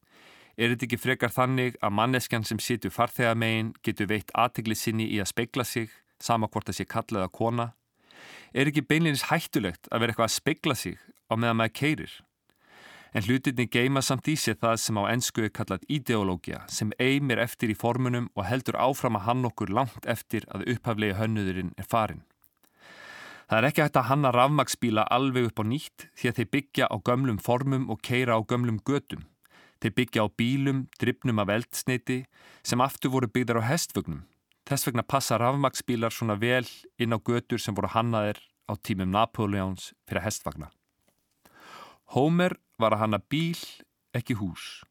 [0.57, 5.07] Er þetta ekki frekar þannig að manneskjan sem situr farþega megin getur veitt aðtegli sinni
[5.09, 5.91] í að speikla sig,
[6.21, 7.67] sama hvort það sé kalla eða kona?
[8.53, 10.99] Er ekki beinleginis hættulegt að vera eitthvað að speikla sig
[11.31, 12.13] á meðan maður keirir?
[13.15, 17.43] En hlutinni geima samt í sig það sem á ennsku er kallað ideológia sem eigmir
[17.43, 21.89] eftir í formunum og heldur áfram að hann okkur langt eftir að upphaflega hönnuðurinn er
[21.91, 22.23] farin.
[23.51, 26.87] Það er ekki hægt að hanna rafmagsbíla alveg upp á nýtt því að þeir byggja
[26.87, 29.25] á gömlum formum og keira á gömlum gödum.
[29.83, 32.21] Þeir byggja á bílum, drifnum af eldsneiti
[32.63, 34.23] sem aftur voru byggðar á hestvögnum.
[34.71, 36.69] Þess vegna passa rafmagsbílar svona vel
[37.03, 38.39] inn á gödur sem voru hannaðir
[38.71, 40.71] á tímum Napoleons fyrir hestvagna.
[42.15, 43.59] Homer var að hanna bíl,
[44.17, 44.83] ekki hús,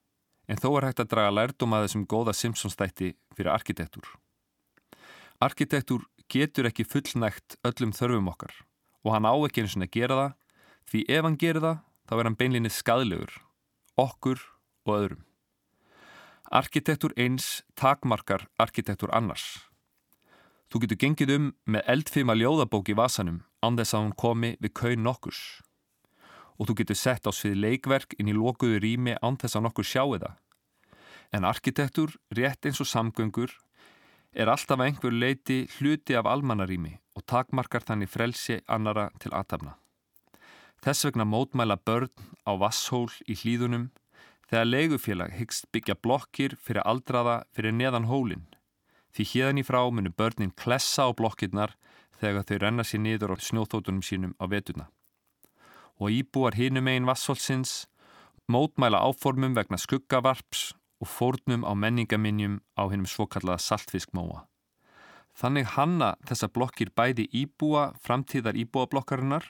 [0.48, 4.06] en þó er hægt að draga lærdom að þessum góða Simpsons þætti fyrir arkitektur.
[5.40, 8.54] Arkitektur getur ekki fullnægt öllum þörfum okkar
[9.06, 10.36] og hann á ekki eins og að gera það
[10.92, 13.32] því ef hann gerir það þá er hann beinlinni skadlegur,
[13.98, 14.44] okkur
[14.86, 15.24] og öðrum.
[16.50, 19.46] Arkitektur eins takmarkar arkitektur annars.
[20.70, 24.74] Þú getur gengið um með eldfima ljóðabók í vasanum án þess að hún komi við
[24.82, 25.42] kaun nokkurs
[26.60, 29.88] og þú getur sett á svið leikverk inn í lokuðu rými án þess að nokkur
[29.88, 30.36] sjáu það.
[31.32, 33.52] En arkitektur, rétt eins og samgöngur,
[34.34, 39.78] er alltaf einhver leiti hluti af almannarími og takmarkar þannig frelsi annara til aðtafna.
[40.84, 42.12] Þess vegna mótmæla börn
[42.48, 43.90] á vasshól í hlýðunum
[44.50, 48.48] þegar legufélag hyggst byggja blokkir fyrir aldraða fyrir neðan hólinn.
[49.14, 51.76] Því hérðan í frá munu börnin klessa á blokkirnar
[52.22, 54.90] þegar þau renna sér niður á snjóþótunum sínum á vetuna.
[56.00, 57.88] Og íbúar hinum einn vasshólsins
[58.50, 64.46] mótmæla áformum vegna skuggavarps og fórnum á menningaminjum á hennum svokallaða saltfiskmóa.
[65.40, 69.46] Þannig hanna þessa blokkir bæði íbúa framtíðar íbúablokkarinnar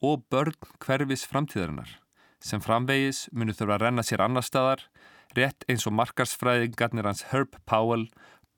[0.00, 1.98] og börn hverfis framtíðarinnar
[2.46, 4.84] sem framvegis munu þurfa að renna sér annar staðar
[5.36, 8.06] rétt eins og markarsfræðingarnir hans Herb Powell,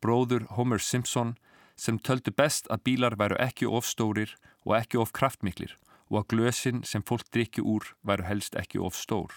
[0.03, 1.37] bróður Homer Simpson
[1.79, 4.35] sem töldu best að bílar væru ekki of stórir
[4.67, 5.75] og ekki of kraftmiklir
[6.09, 9.33] og að glösin sem fólk drikju úr væru helst ekki of stór.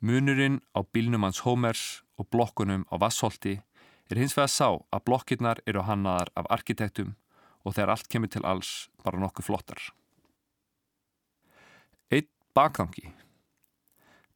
[0.00, 3.58] Munurinn á bílnum hans Homers og blokkunum á Vassholti
[4.10, 7.16] er hins vegar sá að blokkirnar eru hannaðar af arkitektum
[7.64, 9.80] og þegar allt kemur til alls bara nokkuð flottar.
[12.10, 13.10] Eitt bakgangi.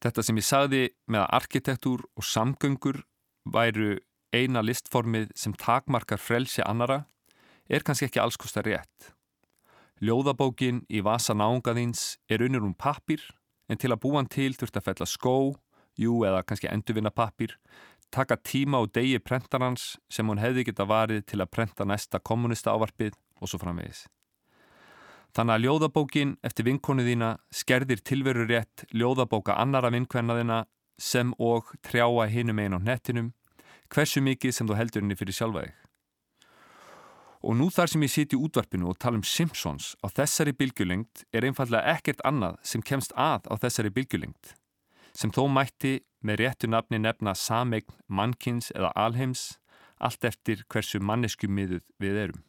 [0.03, 3.01] Þetta sem ég sagði með að arkitektur og samgöngur
[3.47, 3.97] væru
[4.33, 7.05] eina listformið sem takmarkar frelsi annara
[7.69, 9.13] er kannski ekki allskosta rétt.
[10.01, 13.21] Ljóðabókin í Vasa náungaðins er unnur um pappir
[13.69, 15.35] en til að búa hann til þurft að fella skó,
[15.99, 17.53] jú eða kannski endurvinna pappir,
[18.13, 22.73] taka tíma og degi prentarans sem hún hefði geta varið til að prenta næsta kommunista
[22.73, 24.07] ávarpið og svo framvegis.
[25.33, 30.63] Þannig að ljóðabókin eftir vinkonu þína skerðir tilveru rétt ljóðabóka annara vinkvennaðina
[31.01, 33.31] sem og trjáa hinum einn á nettinum,
[33.89, 35.82] hversu mikið sem þú heldur henni fyrir sjálfaðið.
[37.43, 41.43] Og nú þar sem ég siti útvarpinu og tala um Simpsons á þessari bylgjulengt er
[41.43, 44.53] einfallega ekkert annað sem kemst að á þessari bylgjulengt.
[45.11, 49.57] Sem þó mætti með réttu nafni nefna sameign mannkins eða alheims
[49.99, 52.41] allt eftir hversu mannesku miðuð við erum.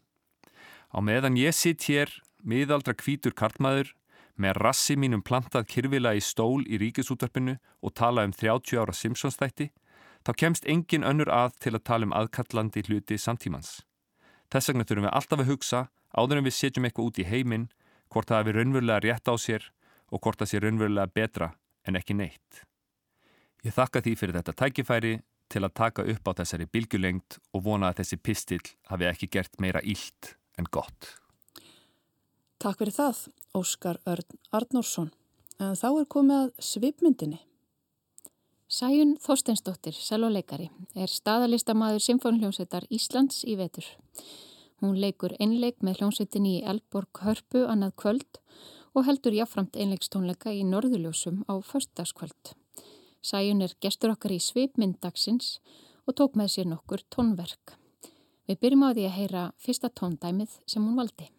[0.94, 2.11] Á meðan ég sitt hér,
[2.42, 3.90] miðaldra kvítur kartmaður,
[4.38, 9.38] með rassi mínum plantað kyrfila í stól í ríkisútvarpinu og tala um 30 ára Simpsons
[9.38, 9.70] þætti,
[10.26, 13.83] þá kemst engin önnur að til að tala um aðkallandi hluti samtímans.
[14.55, 15.79] Þess vegna þurfum við alltaf að hugsa
[16.14, 17.64] áður en við setjum eitthvað út í heiminn
[18.14, 19.64] hvort það hefur raunverulega rétt á sér
[20.14, 21.49] og hvort það sé raunverulega betra
[21.83, 22.61] en ekki neitt.
[23.67, 25.14] Ég þakka því fyrir þetta tækifæri
[25.51, 28.62] til að taka upp á þessari bilgjulengt og vona að þessi pistill
[28.93, 31.17] hafi ekki gert meira ílt en gott.
[32.62, 33.27] Takk fyrir það,
[33.59, 35.11] Óskar Örn Arnórsson.
[35.59, 37.43] En þá er komið að svipmyndinni.
[38.75, 40.65] Sæjun Þorsteinsdóttir, selvoleikari,
[40.99, 43.87] er staðalistamaður Symfónhljómsveitar Íslands í vetur.
[44.83, 48.41] Hún leikur einleik með hljómsveitinni í Elborg Hörpu annað kvöld
[48.99, 52.57] og heldur jáframt einleikstónleika í Norðurljósum á förstaskvöld.
[53.23, 55.61] Sæjun er gestur okkar í svipmyndagsins
[56.09, 57.77] og tók með sér nokkur tónverk.
[58.51, 61.31] Við byrjum á því að heyra fyrsta tóndæmið sem hún valdi.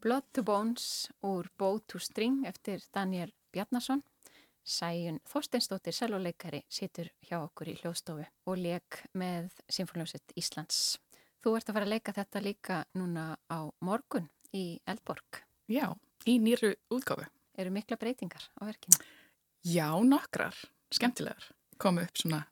[0.00, 4.00] Blood to Bones úr Bow to String eftir Daniel Bjarnason.
[4.64, 10.96] Sæjun Þorsteinstóttir, selvoleikari, situr hjá okkur í hljóðstofu og leik með Sinfónljóset Íslands.
[11.44, 15.42] Þú ert að fara að leika þetta líka núna á morgun í Eldborg.
[15.68, 15.92] Já,
[16.24, 17.28] í nýru útgáfu.
[17.60, 19.04] Eru mikla breytingar á verkinu?
[19.68, 20.56] Já, nokkrar.
[20.88, 21.52] Skemmtilegar.
[21.76, 22.46] Komu upp svona.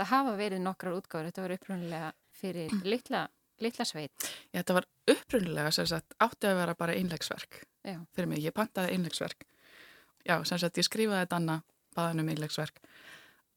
[0.00, 1.28] Það hafa verið nokkrar útgáfur.
[1.28, 3.26] Þetta var upprunnilega fyrir litla,
[3.60, 4.30] litla sveit.
[4.54, 4.94] Já, þetta var
[5.28, 8.00] upprunnilega sem sagt átti að vera bara einlegsverk Já.
[8.16, 8.40] fyrir mig.
[8.40, 9.44] Ég pantaði einlegsverk.
[10.24, 11.64] Já, sem sagt ég skrifaði þetta annað
[11.96, 12.80] baðan um einlegsverk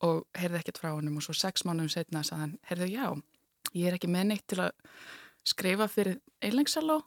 [0.04, 3.06] og heyrði ekkert frá honum og svo sex mánum setna sagði hann, heyrðu já,
[3.78, 4.72] ég er ekki með neitt til að
[5.48, 7.02] skrifa fyrir einlegselló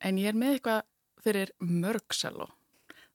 [0.00, 0.82] en ég er með eitthvað
[1.22, 2.48] fyrir mörgselló.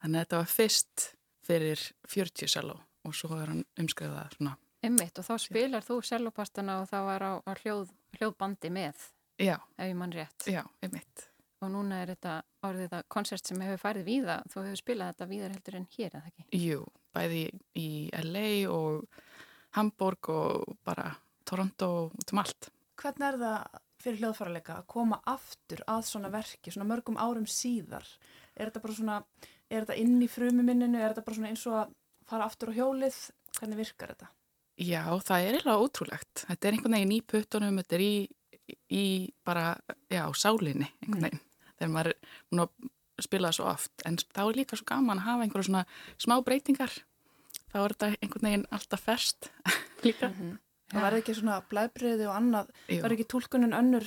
[0.04, 1.08] Þannig að þetta var fyrst
[1.44, 4.56] fyrir 40 selló og svo er hann umskriðað svona.
[4.84, 9.06] Emmitt og þá spilar þú sellopastana og það var á, á hljóð, hljóðbandi með
[9.42, 10.46] Já, ef ég mann rétt.
[10.48, 11.30] já, einmitt.
[11.64, 14.36] Og núna er þetta orðið þetta konsert sem hefur farið víða.
[14.52, 16.46] Þú hefur spilað þetta víðar heldur en hér, eða ekki?
[16.60, 16.82] Jú,
[17.16, 17.44] bæði
[17.80, 17.88] í
[18.20, 19.06] LA og
[19.78, 21.08] Hamburg og bara
[21.48, 22.70] Toronto og út um allt.
[23.00, 28.06] Hvernig er það fyrir hljóðfærarleika að koma aftur að svona verki, svona mörgum árum síðar?
[28.54, 29.18] Er þetta bara svona,
[29.72, 31.96] er þetta inn í frumuminninu, er þetta bara svona eins og að
[32.28, 33.18] fara aftur á hjólið?
[33.58, 34.30] Hvernig virkar þetta?
[34.84, 36.46] Já, það er eiginlega ótrúlegt.
[36.50, 38.14] Þetta er einhvern veginn í puttunum, þetta er í,
[38.94, 39.06] í
[39.46, 39.76] bara,
[40.12, 41.42] já, sálinni einhvern veginn.
[41.78, 43.94] Þegar maður er múin að spila það svo oft.
[44.08, 45.84] En þá er líka svo gaman að hafa einhverja svona
[46.22, 46.94] smá breytingar.
[47.74, 49.50] Þá er þetta einhvern veginn alltaf ferst
[50.08, 50.32] líka.
[50.94, 53.00] Það verður ekki svona blæðbriði og annað, Jú.
[53.02, 54.06] verður ekki tólkunin önnur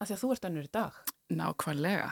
[0.00, 1.00] að því að þú ert önnur í dag?
[1.36, 2.10] Nákvæmlega,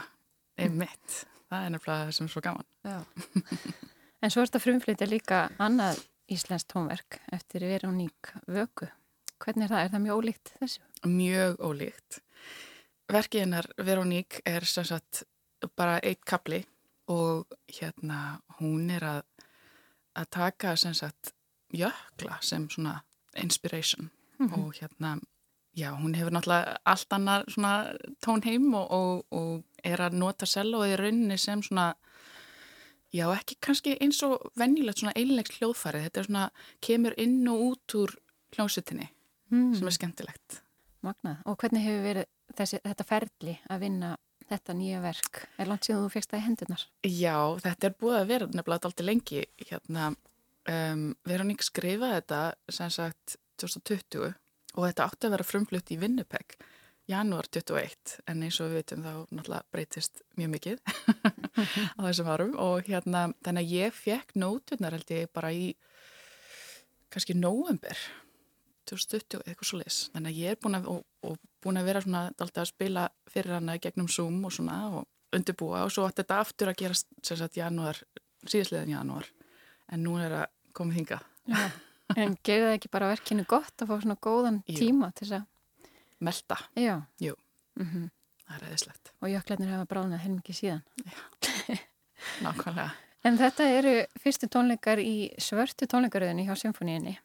[0.61, 1.15] einmitt.
[1.49, 2.69] Það er nefnilega það sem er svo gaman.
[4.25, 5.99] En svo er þetta frumflytja líka annað
[6.33, 8.87] íslenskt tónverk eftir Veroník Vöku.
[9.43, 9.83] Hvernig er það?
[9.83, 10.81] Er það mjög ólíkt þessu?
[11.09, 12.19] Mjög ólíkt.
[13.11, 15.23] Verkið hennar Veroník er sem sagt
[15.77, 16.63] bara eitt kapli
[17.07, 19.21] og hérna hún er að,
[20.17, 21.33] að taka sem sagt
[21.73, 22.99] jökla sem svona
[23.37, 25.19] inspiration og hérna
[25.77, 27.93] já hún hefur náttúrulega allt annar svona
[28.25, 31.93] tónheim og, og, og er að nota sellóið í rauninni sem svona
[33.13, 36.45] já ekki kannski eins og venjulegt svona einlegs hljóðfærið þetta er svona
[36.81, 38.15] kemur inn og út úr
[38.55, 39.11] hljómsutinni
[39.53, 39.75] Mm.
[39.77, 40.55] sem er skemmtilegt.
[41.05, 41.41] Magnað.
[41.45, 44.11] Og hvernig hefur verið þessi, þetta ferli að vinna
[44.49, 45.41] þetta nýja verk?
[45.57, 46.85] Er langt síðan þú fegst það í hendunar?
[47.07, 49.43] Já, þetta er búið að vera nefnilega alltaf lengi.
[49.65, 50.11] Hérna,
[50.75, 52.41] um, Veroník skrifaði þetta
[52.77, 54.33] sem sagt 2020
[54.75, 56.57] og þetta átti að vera frumflutt í Winnipeg
[57.09, 60.79] janúar 21 en eins og við veitum þá náttúrulega breytist mjög mikið
[61.97, 65.67] á þessum árum og hérna þannig að ég fekk nóturnar held ég bara í
[67.13, 67.99] kannski nóvember
[68.91, 72.03] 2020 eitthvað svo leis þannig að ég er búin að, og, og búin að vera
[72.05, 76.23] svona alltaf að spila fyrir hana gegnum Zoom og svona og undirbúa og svo átti
[76.23, 78.01] þetta aftur að gera sagt janúar,
[78.45, 79.29] síðastliðin janúar
[79.91, 81.65] en nú er það komið hinga Já.
[82.21, 84.77] En gerði það ekki bara verkinu gott að fá svona góðan Jú.
[84.77, 85.89] tíma til þess að,
[86.21, 86.99] melda, já.
[87.81, 88.11] Mm
[88.45, 90.83] það er eðislegt Og jöklarnir hafa bráðnað heilmikið síðan.
[92.45, 92.91] nákvæmlega
[93.25, 97.15] En þetta eru fyrstu tónleikar í svörtu tónleikaröðinni hjá symfóníinni.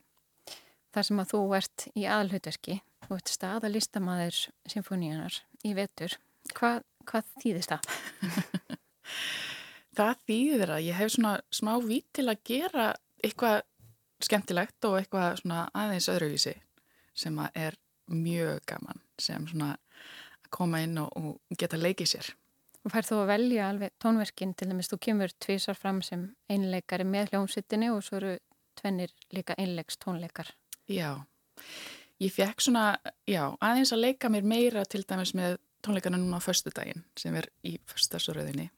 [0.91, 2.77] Þar sem að þú ert í aðalhutverki.
[3.05, 4.39] Þú ert staðalistamaður
[4.73, 5.37] symfóníanar
[5.67, 6.17] í vetur.
[6.57, 7.91] Hvað, hvað þýðist það?
[9.97, 12.89] það þýðir að ég hef svona smá vít til að gera
[13.21, 13.61] eitthvað
[14.21, 16.55] skemmtilegt og eitthvað svona aðeins öðruvísi
[17.17, 17.79] sem að er
[18.11, 22.31] mjög gaman sem svona að koma inn og, og geta leikið sér
[22.81, 27.05] Og fær þú að velja alveg tónverkin til dæmis þú kemur tvísar fram sem einleikari
[27.05, 28.31] með hljómsveitinni og svo eru
[28.79, 30.49] tvennir líka einleiks tónleikar.
[30.89, 31.21] Já,
[32.21, 32.85] ég fekk svona,
[33.29, 37.49] já, aðeins að leika mér meira til dæmis með tónleikana núna á föstudaginn sem er
[37.65, 38.69] í föstudagsröðinni.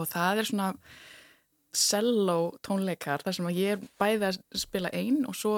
[0.00, 0.70] Og það er svona
[1.72, 5.54] cello tónleikar þar sem að ég er bæði að spila einn og svo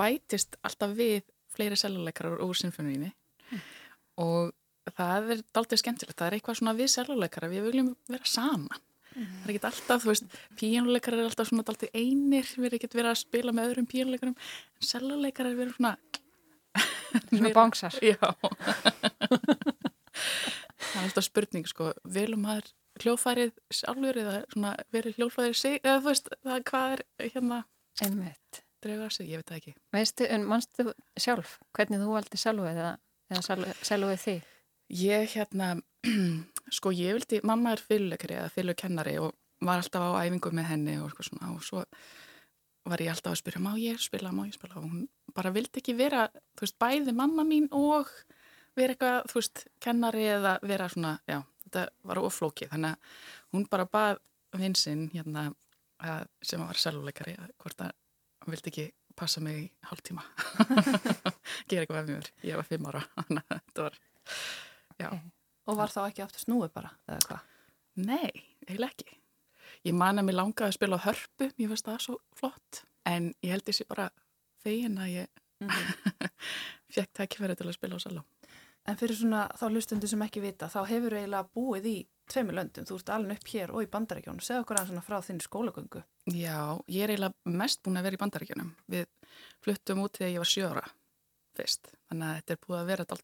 [0.00, 1.20] bætist alltaf við
[1.52, 3.10] fleiri celloleikarar úr sinfoníinni
[4.22, 4.54] og
[4.96, 8.84] það er daldið skemmtilegt, það er eitthvað svona við celloleikara, við viljum vera saman
[9.18, 12.90] það er ekki alltaf, þú veist píjónuleikarar er alltaf svona daldið einir við erum ekki
[12.94, 15.94] verið að spila með öðrum píjónuleikarum en celloleikarar við erum svona
[17.32, 17.94] Svona bánsar.
[18.04, 18.18] Já
[20.88, 22.70] Það er alltaf spurning sko, vilum maður
[23.02, 27.02] hljófærið sjálfur eða svona verið hljófærið sig eða þú veist, það hvað er
[27.34, 27.58] hérna
[28.02, 28.62] Einmitt.
[28.82, 30.86] dregur að sig, ég veit það ekki Veistu, en mannstu
[31.18, 32.94] sjálf hvernig þú valdi sjálfuð eða,
[33.30, 33.42] eða
[33.86, 34.48] sjálfuð þig?
[34.98, 35.68] Ég hérna,
[36.74, 40.96] sko ég vildi, mamma er fyrirleikari eða fyrirleikennari og var alltaf á æfingu með henni
[41.00, 41.84] og eitthvað svona og svo
[42.88, 44.78] var ég alltaf að spyrja, má ég spila, má ég spila?
[44.80, 48.08] Og hún bara vildi ekki vera, þú veist, bæði mamma mín og
[48.78, 53.18] vera eitthvað, þú veist, kennari eða vera svona, já, þetta var oflókið, þannig að
[53.56, 54.22] hún bara bað
[54.56, 55.50] vinsinn hérna
[55.98, 57.92] að, sem var selvuleikari hvort að
[58.42, 58.86] hann vildi ekki
[59.18, 60.22] passa mig í hálf tíma
[61.68, 63.98] gera eitthvað með mér, ég var fimm ára þannig að þetta var
[64.98, 65.10] já.
[65.68, 67.56] Og var þá ekki aftur snúið bara, eða hvað?
[68.08, 68.30] Nei,
[68.66, 69.18] eiginlega ekki.
[69.86, 72.82] Ég man að mér langaði að spila á hörpu ég veist það svo flott.
[73.08, 74.08] En ég held þessi bara
[74.62, 75.28] fegin að ég
[75.60, 76.30] mm -hmm.
[76.94, 78.22] fekk tækifæri til að spila á saló.
[78.88, 81.96] En fyrir svona þá hlustundu sem ekki vita þá hefur eiginlega búið í
[82.28, 85.40] tveimur löndum, þú ert alveg upp hér og í bandaríkjónu segð okkur aðeins frá þinn
[85.40, 86.02] skólagöngu.
[86.32, 89.06] Já, ég er eiginlega mest búin að vera í bandaríkjónum við
[89.64, 90.84] fluttum út þegar ég var sjóra
[91.58, 93.22] fyrst, þannig að þetta er búið að vera alltaf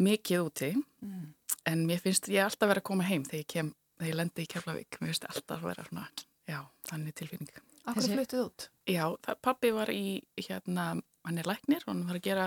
[0.00, 1.26] mikið úti mm.
[1.70, 4.44] en mér finnst ég alltaf verið að koma heim þegar ég kem þegar ég lendi
[4.44, 6.06] í Keflavík, mér finnst alltaf að vera svona,
[6.48, 7.50] já, þannig tilfinning.
[7.84, 8.14] Akkur Þessi...
[8.16, 8.66] fluttið út?
[8.88, 10.04] Já, það, pappi var í,
[10.40, 10.86] hérna,
[11.28, 12.46] hann er læknir og hann var að gera,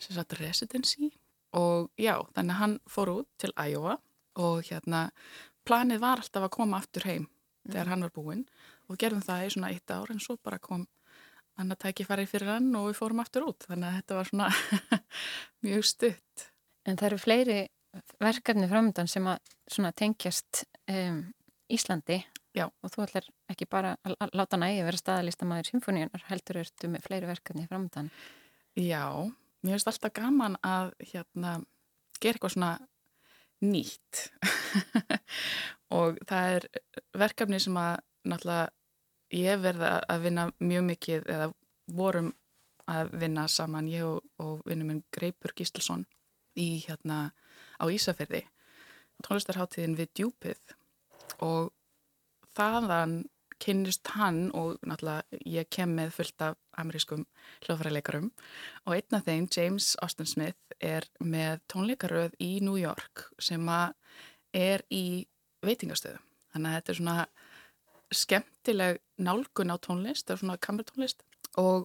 [0.00, 1.10] sem sagt, residency
[1.58, 3.96] og já, þannig að hann fór út til Iowa
[4.38, 5.08] og hérna,
[5.66, 7.72] planið var alltaf að koma aftur heim mm.
[7.72, 8.46] þegar hann var búinn
[8.86, 10.86] og gerðum það í svona eitt ár en svo bara kom
[11.58, 14.30] hann að tækja farið fyrir hann og við fórum aftur út, þannig að þetta var
[14.30, 14.48] svona
[15.66, 16.46] mjög stutt.
[16.88, 17.60] En það eru fleiri
[18.22, 21.24] verkefni framöndan sem að tengjast um,
[21.70, 22.22] Íslandi.
[22.50, 22.64] Já.
[22.66, 27.28] og þú ætlar ekki bara að láta nægi vera staðalistamæður symfóníunar heldur ertu með fleiri
[27.28, 28.08] verkefni framöndan
[28.74, 29.06] Já,
[29.62, 31.60] mér finnst alltaf gaman að hérna,
[32.18, 32.72] gera eitthvað svona
[33.60, 34.20] nýtt.
[35.98, 36.66] Og það er
[37.18, 37.96] verkefni sem að
[38.30, 38.68] náttúrulega
[39.36, 41.50] ég verða að vinna mjög mikið eða
[41.90, 42.30] vorum
[42.90, 46.06] að vinna saman ég og, og vinnum minn Greipur Gístilsson
[46.58, 47.30] í hérna
[47.80, 48.44] á Ísafjörði
[49.26, 50.74] tónlistarháttiðin við djúpið.
[51.44, 51.70] Og
[52.56, 53.22] þaðan
[53.60, 57.26] kynnist hann og náttúrulega ég kem með fullt af amerískum
[57.66, 58.30] hljóðfæraleikarum.
[58.86, 64.84] Og einn af þeim, James Austin Smith, er með tónleikaröð í New York sem er
[64.88, 65.28] í
[65.66, 66.24] veitingastöðum.
[66.54, 67.18] Þannig að þetta er svona
[68.10, 71.20] skemmtileg nálgun á tónlist, það er svona kamertónlist
[71.60, 71.84] og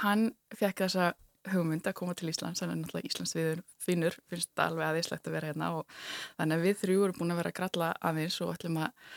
[0.00, 1.10] hann fekk þessa
[1.52, 5.28] hugmynd að koma til Íslands, þannig að náttúrulega Íslands við finnur, finnst það alveg aðeinslegt
[5.28, 5.96] að vera hérna og
[6.36, 9.10] þannig að við þrjú erum búin að vera að gralla aðeins og ætlum að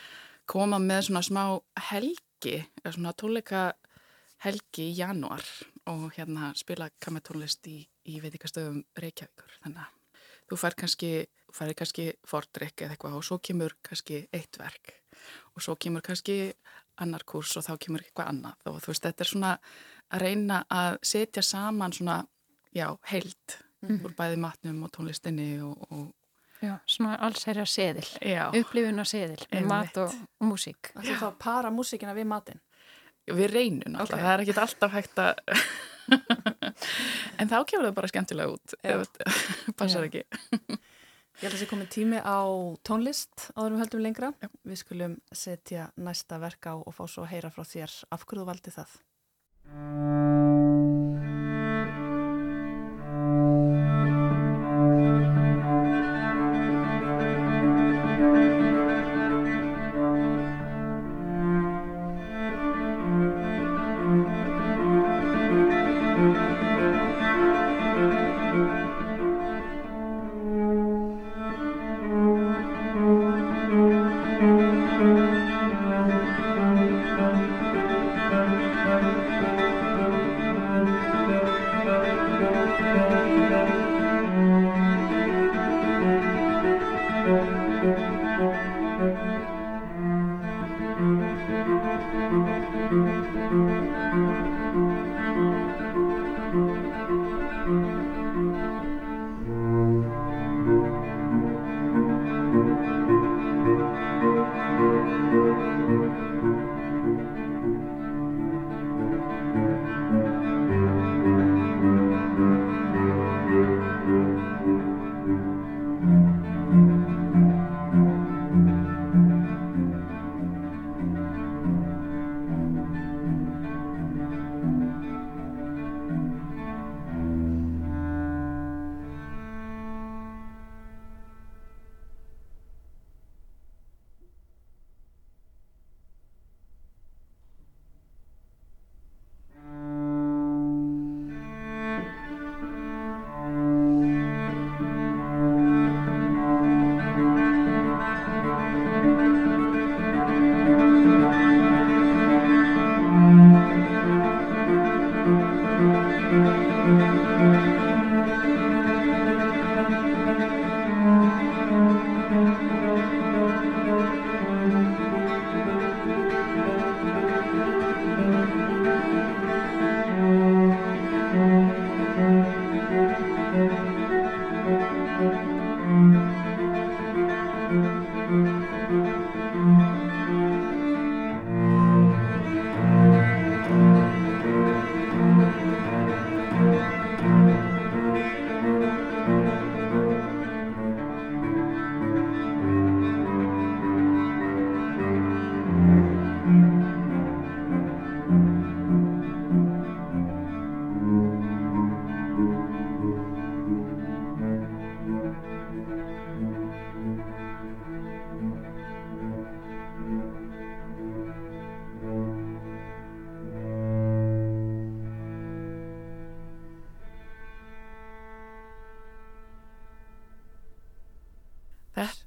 [0.50, 1.44] koma með svona smá
[1.90, 2.56] helgi,
[2.86, 3.64] svona tónleika
[4.44, 5.44] helgi í januar
[5.90, 7.78] og hérna spila kamertónlist í,
[8.08, 9.96] í veitikastöðum Reykjavíkur, þannig að
[10.50, 11.12] þú fær kannski,
[11.54, 14.96] fær kannski fordrykk eða eitthvað og svo kemur kannski eitt verk
[15.54, 16.52] og svo kemur kannski
[17.00, 19.52] annar kurs og þá kemur eitthvað annað og þú veist, þetta er svona
[20.10, 22.24] að reyna að setja saman svona,
[22.74, 24.04] já, heilt mm -hmm.
[24.04, 26.08] úr bæði matnum og tónlistinni og, og
[26.60, 28.08] Já, svona alls er að seðil,
[28.60, 30.90] upplifun að seðil, með mat og, og músík.
[30.92, 32.60] Það er þá að para músíkina við matin?
[33.30, 34.24] Við reynum alltaf, okay.
[34.26, 35.34] það er ekki alltaf hægt að,
[37.40, 39.24] en þá kemur það bara skemmtilega út, ef þetta
[39.80, 40.26] passar ekki.
[41.40, 42.40] Ég held að það sé komið tími á
[42.84, 44.28] tónlist áður við höldum lengra.
[44.44, 44.48] Já.
[44.68, 48.42] Við skulum setja næsta verk á og fá svo að heyra frá þér af hverju
[48.42, 48.98] þú valdi það.
[49.72, 50.19] Música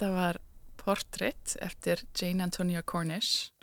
[0.04, 0.38] Þetta var
[0.82, 3.54] portrétt eftir Jane Antonia Cornish,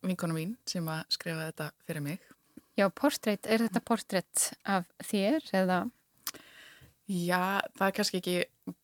[0.00, 2.22] vinkona mín sem að skrifa þetta fyrir mig.
[2.80, 5.76] Já, portrétt, er þetta portrétt af þér eða?
[7.12, 8.36] Já, það er kannski ekki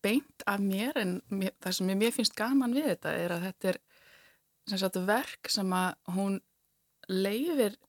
[0.05, 3.71] beint af mér en mér, það sem mér finnst gaman við þetta er að þetta
[3.71, 3.79] er
[4.75, 6.37] sagt, verk sem að hún
[7.09, 7.79] leifir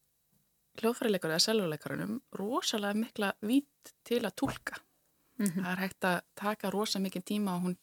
[0.81, 4.81] hljóðfærileikur eða seljuleikarunum rosalega mikla vít til að tólka.
[5.39, 5.65] Mm -hmm.
[5.65, 7.77] Það er hægt að taka rosalega mikið tíma og hún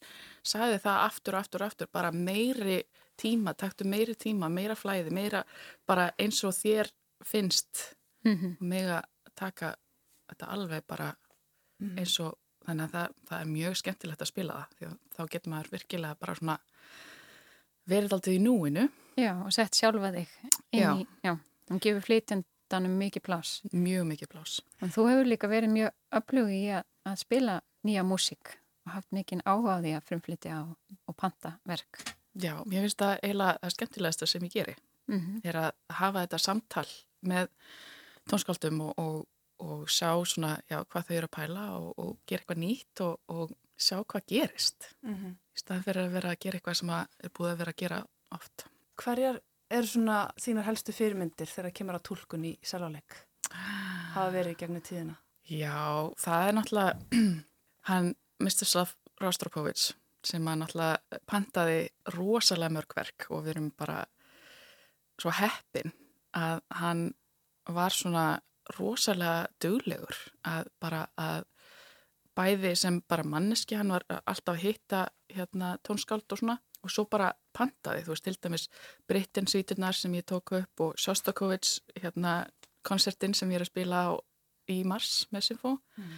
[0.44, 2.84] sagði það aftur og aftur og aftur, bara meiri
[3.18, 5.44] tíma, taktu meiri tíma, meira flæði, meira
[5.88, 6.92] bara eins og þér
[7.26, 8.58] finnst mm -hmm.
[8.62, 9.02] og mega
[9.36, 9.76] taka
[10.30, 11.16] þetta alveg bara
[11.80, 12.00] mm -hmm.
[12.00, 15.22] eins og þannig að það, það er mjög skemmtilegt að spila það því að þá
[15.34, 16.60] getur maður virkilega bara svona
[17.90, 18.88] verið alltaf í núinu.
[19.20, 20.34] Já, og sett sjálfa þig
[20.78, 21.34] inn í, já,
[21.72, 23.56] hún gefur flytjandanum mikið plás.
[23.74, 24.60] Mjög mikið plás.
[24.82, 29.12] Og þú hefur líka verið mjög öflug í að, að spila nýja músík og haft
[29.16, 30.76] mikið áhuga á því að frumflytja og,
[31.08, 32.02] og panta verk.
[32.40, 34.76] Já, mér finnst það eiginlega það skemmtilegasta sem ég geri
[35.10, 35.42] mm -hmm.
[35.44, 36.88] er að hafa þetta samtal
[37.22, 37.48] með
[38.30, 39.28] tónskáldum og, og,
[39.60, 43.52] og sjá svona, já, hvað þau eru að pæla og, og gera eitthvað nýtt og
[43.78, 45.34] sjá hvað gerist mm -hmm.
[45.56, 48.06] í staðan fyrir að vera að gera eitthvað sem er búið að vera að gera
[48.32, 48.66] oft.
[48.96, 53.26] Hverjar eru svona þínar helstu fyrirmyndir þegar það kemur að tólkun í sæláleik?
[54.14, 55.16] Hafa verið gegnum tíðina?
[55.50, 57.22] Já, það er náttúrulega
[57.90, 58.68] hann Mr.
[58.70, 59.94] Slav Rostropovich
[60.26, 61.80] sem að náttúrulega pantaði
[62.14, 64.04] rosalega mörgverk og við erum bara
[65.20, 65.94] svo heppin
[66.38, 67.08] að hann
[67.70, 68.28] var svona
[68.78, 71.48] rosalega duglegur að bara að
[72.38, 75.02] bæði sem bara manneski, hann var alltaf að hitta
[75.34, 78.68] hérna tónskáld og svona og svo bara pantaði, þú veist, til dæmis
[79.10, 82.46] Brittensvíturnar sem ég tók upp og Shostakovich, hérna
[82.86, 84.12] konsertin sem ég er að spila á,
[84.70, 86.16] í mars með Symfó mm.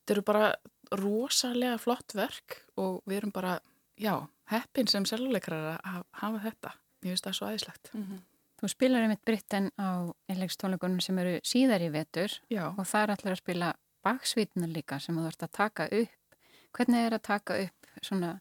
[0.00, 0.52] þetta eru bara
[0.92, 3.58] rosalega flott verk og við erum bara,
[4.00, 4.14] já,
[4.52, 6.72] heppin sem seljuleikrar að hafa þetta.
[7.04, 7.90] Ég finnst það svo aðeinslegt.
[7.94, 8.22] Mm -hmm.
[8.60, 12.72] Þú spilar einmitt Britten á einlegstónleikunum sem eru síðar í vetur já.
[12.78, 13.74] og það er allir að spila
[14.04, 16.36] baksvítnar líka sem þú ert að taka upp.
[16.72, 18.40] Hvernig er að taka upp svona,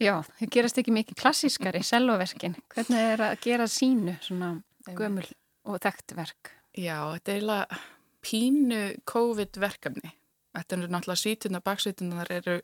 [0.00, 2.56] já, þau gerast ekki mikið klassískari selvoverkin.
[2.74, 5.26] Hvernig er að gera sínu svona gömul
[5.64, 6.50] og þekkt verk?
[6.74, 7.78] Já, þetta er eiginlega
[8.24, 10.14] pínu COVID-verkefni
[10.54, 12.60] Þetta er náttúrulega svítunar, baksvítunar eru,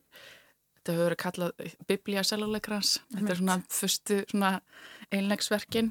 [0.79, 4.53] þetta hefur verið kallað biblía seljuleikrans, þetta er svona fyrstu svona
[5.11, 5.91] einlegsverkin.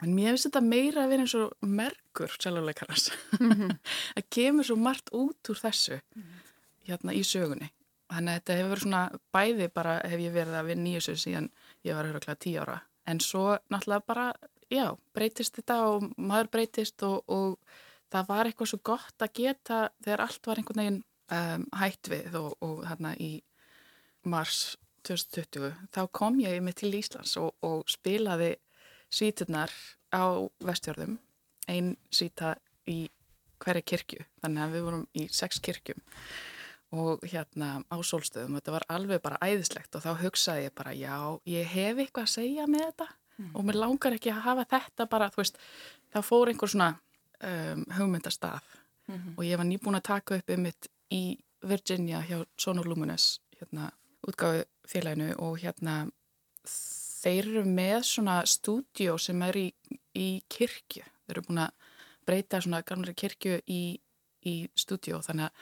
[0.00, 3.10] En mér finnst þetta meira að vera eins og merkur seljuleikrans.
[3.38, 3.74] Mm -hmm.
[4.14, 6.00] það kemur svo margt út úr þessu
[6.88, 7.72] hérna í sögunni.
[8.10, 9.02] Þannig að þetta hefur verið svona
[9.32, 11.50] bæði bara hef ég verið að vinna í þessu síðan
[11.84, 12.80] ég var höfðurlega tíu ára.
[13.06, 14.32] En svo náttúrulega bara,
[14.70, 17.58] já, breytist þetta og maður breytist og, og
[18.10, 21.00] það var eitthvað svo gott að geta þegar allt var einhvern veginn
[21.36, 23.32] um, hætt við og, og hérna í
[24.28, 28.54] mars 2020 þá kom ég með til Íslands og, og spilaði
[29.10, 29.72] svíturnar
[30.12, 31.18] á vestjörðum
[31.70, 32.54] einn svíta
[32.90, 33.04] í
[33.60, 36.00] hverja kirkju þannig að við vorum í sex kirkjum
[36.96, 41.16] og hérna á sólstöðum þetta var alveg bara æðislegt og þá hugsaði ég bara já,
[41.46, 43.52] ég hef eitthvað að segja með þetta mm.
[43.54, 45.60] og mér langar ekki að hafa þetta bara, þú veist,
[46.10, 46.90] þá fór einhver svona
[47.44, 48.64] um, hugmyndastaf
[49.08, 49.34] mm -hmm.
[49.36, 53.90] og ég var nýbúin að taka upp um mitt í Virginia hjá Sono Luminous hérna,
[54.26, 56.10] útgáðu félaginu og hérna
[57.20, 59.66] þeir eru með svona stúdjó sem er í,
[60.14, 61.02] í kirkju.
[61.02, 61.70] Þeir eru búin að
[62.26, 64.00] breyta svona gamlega kirkju í,
[64.46, 65.52] í stúdjó þannig að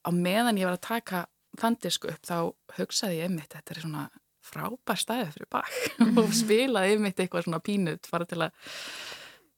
[0.00, 1.22] á meðan ég var að taka
[1.60, 2.36] þann disku upp þá
[2.78, 4.04] hugsaði ég einmitt þetta er svona
[4.50, 8.70] frábær stæði fyrir bakk og spilaði einmitt eitthvað svona pínut fara til að,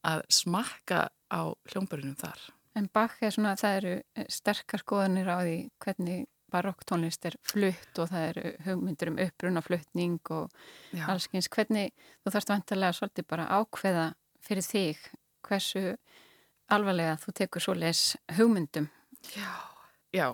[0.08, 2.44] að smakka á hljómburunum þar.
[2.76, 8.10] En Bach er svona, það eru sterkar skoðanir á því hvernig barokktónlist er flutt og
[8.10, 10.50] það eru hugmyndir um upprunaflutning og
[10.92, 11.06] Já.
[11.12, 11.48] allskyns.
[11.52, 14.06] Hvernig, þú þarfst vantarlega svolítið bara ákveða
[14.42, 15.06] fyrir þig
[15.46, 15.84] hversu
[16.72, 18.02] alvarlega þú tekur svo les
[18.36, 18.88] hugmyndum.
[19.36, 19.52] Já,
[20.12, 20.32] Já.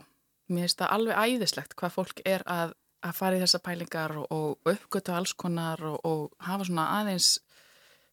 [0.48, 2.74] mér finnst það alveg æðislegt hvað fólk er að,
[3.04, 7.36] að fara í þessa pælingar og, og uppgötu alls konar og, og hafa svona aðeins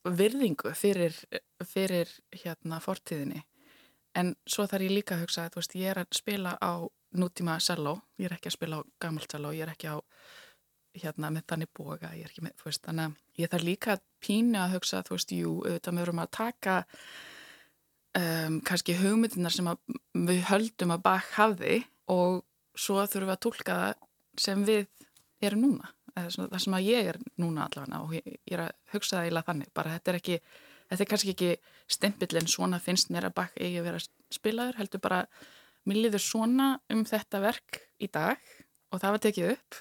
[0.06, 1.16] virðingu fyrir,
[1.66, 2.10] fyrir
[2.44, 3.44] hérna fortíðinni.
[4.16, 7.58] En svo þarf ég líka að hugsa að veist, ég er að spila á nútíma
[7.64, 9.98] selló, ég er ekki að spila á gammalt selló, ég er ekki á
[10.96, 14.60] hérna með þannig boga, ég er ekki með, veist, þannig að ég þarf líka pínu
[14.62, 16.78] að hugsa, þú veist, jú, auðvitað við verum að taka
[18.20, 19.72] um, kannski hugmyndinar sem
[20.30, 21.82] við höldum að bak hafði
[22.12, 22.44] og
[22.76, 24.08] svo þurfum við að tólka það
[24.46, 24.88] sem við
[25.44, 29.18] erum núna það sem að ég er núna allavega og ég, ég er að hugsa
[29.18, 30.38] það eiginlega þannig bara þetta er ekki,
[30.90, 31.52] þetta er kannski ekki
[31.96, 34.04] stempillin svona finnst mér að bakk eigi að vera
[34.34, 35.22] spilaður, heldur bara
[35.86, 38.42] mér liður svona um þetta verk í dag
[38.94, 39.80] og það var tekið upp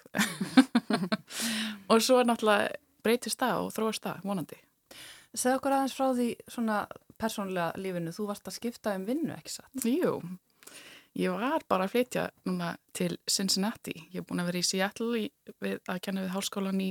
[1.95, 2.75] og svo er náttúrulega
[3.05, 4.59] breytist það og þróast það, vonandi.
[5.35, 6.79] Segð okkur aðeins frá því svona
[7.21, 9.85] persónlega lífinu, þú varst að skipta um vinnu, ekki satt?
[9.85, 10.17] Jú,
[11.19, 13.95] ég var bara að flytja núna til Cincinnati.
[14.13, 15.29] Ég er búin að vera í Seattle í,
[15.63, 16.91] við, að kenna við háskólan í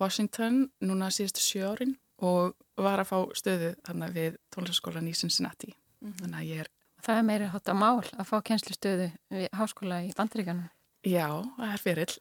[0.00, 5.72] Washington núna síðustu sjö árin og var að fá stöðu þannig við tónlistaskólan í Cincinnati.
[6.00, 6.20] Mm -hmm.
[6.20, 6.70] Þannig að ég er...
[7.02, 10.68] Það er meira hótt á mál að fá kennslustöðu við háskóla í Bandaríkanum.
[11.02, 12.16] Já, það er fyrirl.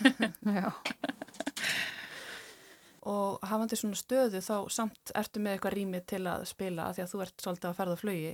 [0.58, 0.72] Já.
[3.06, 7.10] Og hafandi svona stöðu þá samt ertu með eitthvað rými til að spila því að
[7.12, 8.32] þú ert svolítið að ferða flögi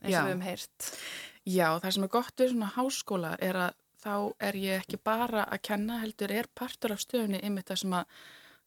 [0.00, 0.88] eins og við hefum heyrt.
[0.88, 1.35] Já,
[1.82, 3.76] það sem er gott við svona háskóla er að
[4.06, 4.14] þá
[4.48, 8.04] er ég ekki bara að kenna heldur er partur af stöðunni yfir það sem að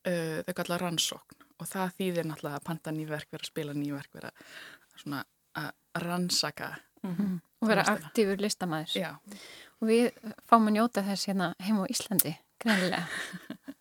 [0.10, 4.14] uh, þau kallar rannsókn og það þýðir náttúrulega að panta nýverk vera að spila nýverk
[4.16, 4.32] vera
[4.96, 5.24] svona
[5.60, 6.70] að rannsaka
[7.04, 7.40] mm -hmm.
[7.62, 9.12] og vera aktífur listamæður Já.
[9.82, 10.12] og við
[10.48, 13.08] fáum að njóta þess hérna heim á Íslandi, greinilega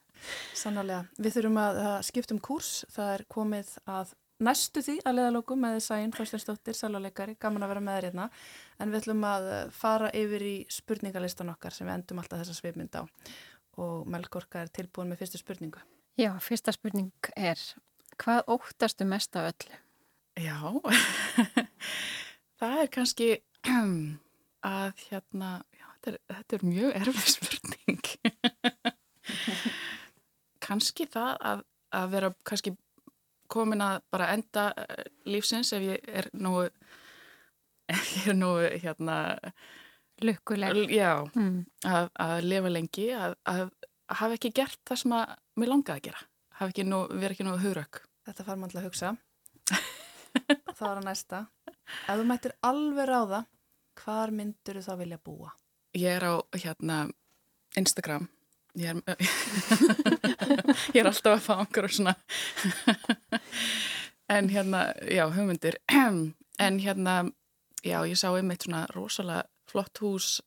[0.59, 1.05] Sannarlega.
[1.19, 2.73] Við þurfum að, að skiptum kurs.
[2.95, 4.15] Það er komið að
[4.45, 8.27] næstu því að leðalóku með Sæn Þorsteinsdóttir, sæluleikari, gaman að vera með þér hérna.
[8.79, 12.99] En við ætlum að fara yfir í spurningalistan okkar sem við endum alltaf þessa svipmynd
[12.99, 13.03] á.
[13.79, 15.83] Og Melgorka er tilbúin með fyrstu spurningu.
[16.19, 17.61] Já, fyrsta spurning er,
[18.19, 19.77] hvað óttastu mest af öllu?
[20.39, 20.59] Já,
[22.59, 23.29] það er kannski
[24.67, 28.11] að hérna, já, þetta er, þetta er mjög erfið spurning
[30.67, 31.65] kannski það að,
[31.99, 32.75] að vera kannski
[33.51, 36.55] komin að bara enda eh, lífsins ef ég er nú
[37.93, 39.19] ef ég er nú hérna
[40.25, 40.91] lukkuleg.
[40.91, 41.63] Já, mm.
[41.87, 43.69] að, að lifa lengi að, að
[44.19, 46.25] hafa ekki gert það sem að mér langaði að gera.
[46.59, 49.11] Hafa ekki nú, vera ekki nú hugrauk Þetta far maður að hugsa.
[50.77, 51.39] Það var að næsta.
[52.05, 53.47] Ef þú mættir alveg það
[54.03, 55.53] hvar myndur þú þá vilja búa?
[55.97, 56.99] Ég er á hérna
[57.81, 58.29] Instagram
[58.79, 58.99] Ég er,
[60.95, 62.13] ég er alltaf að fá einhverjum svona
[64.37, 65.81] en hérna, já, hugmyndir.
[66.59, 67.13] En hérna,
[67.87, 70.41] já, ég sá einmitt svona rosalega flott hús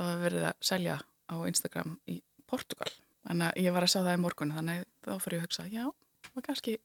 [0.00, 0.94] að verið að selja
[1.28, 2.88] á Instagram í Portugal.
[3.28, 5.66] Þannig að ég var að sá það í morgun þannig þá fyrir ég að hugsa,
[5.68, 5.84] já,
[6.30, 6.76] það kannski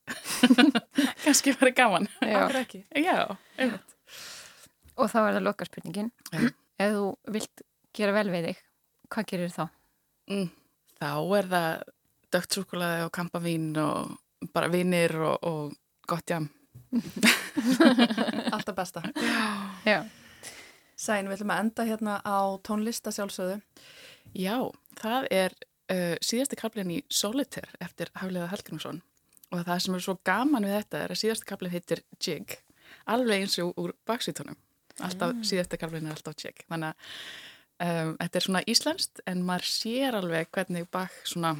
[1.23, 2.09] kannski verið gaman.
[2.27, 2.43] Já,
[3.05, 3.15] já
[3.55, 3.95] einmitt.
[4.99, 7.63] Og þá er það lokarspurningin Ef þú vilt
[7.95, 8.59] gera vel við þig,
[9.15, 9.63] hvað gerir þá?
[10.27, 10.51] Mm
[11.01, 11.83] þá er það
[12.33, 16.49] dögt súkulaði og kampavín og bara vinnir og, og gott jam.
[18.53, 19.03] Alltaf besta.
[19.89, 20.03] Já.
[20.99, 23.59] Sæn, við ætlum að enda hérna á tónlista sjálfsögðu.
[24.37, 24.57] Já,
[24.99, 25.55] það er
[25.91, 29.01] uh, síðasti kaplinn í Solitaire eftir Hafliða Helgrímsson
[29.53, 32.55] og það sem er svo gaman við þetta er að síðasti kaplinn heitir Jig,
[33.09, 34.57] alveg eins og úr baksvítunum.
[35.01, 35.43] Alltaf, mm.
[35.49, 36.63] síðasti kaplinn er alltaf Jig.
[36.69, 37.11] Þannig að
[37.83, 41.55] Um, þetta er svona íslenskt en maður sér alveg hvernig Bach svona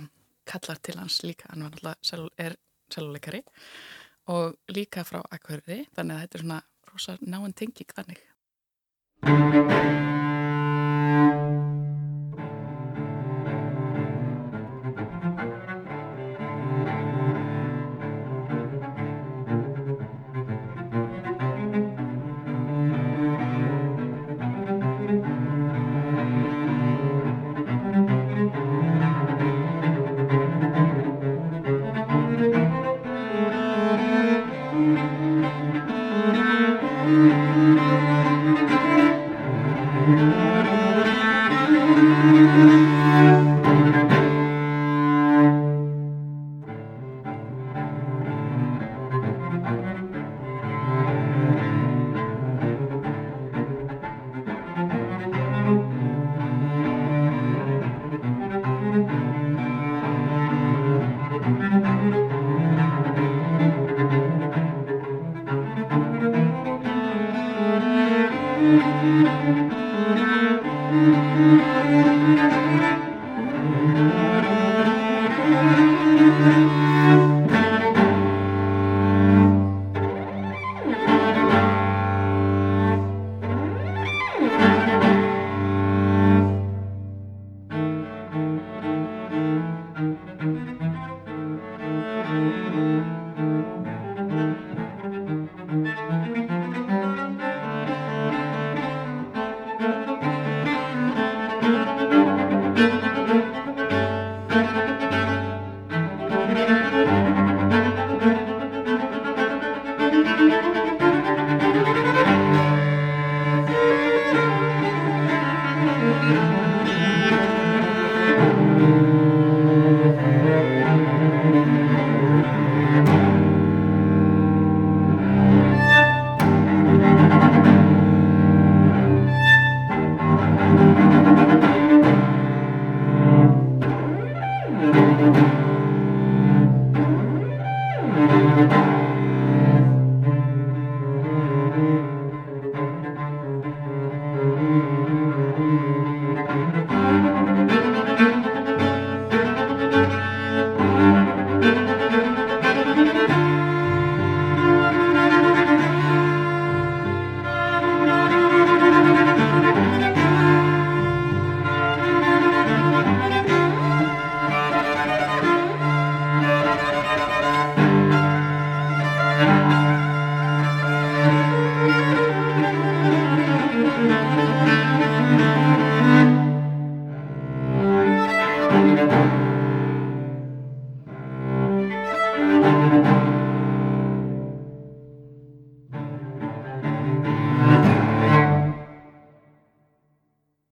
[0.48, 2.56] kallar til hans líka, hann var alltaf er
[2.94, 3.44] seluleikari
[4.32, 6.62] og líka frá akkverði, þannig að þetta er svona
[6.94, 8.24] rosa náinn tenging þannig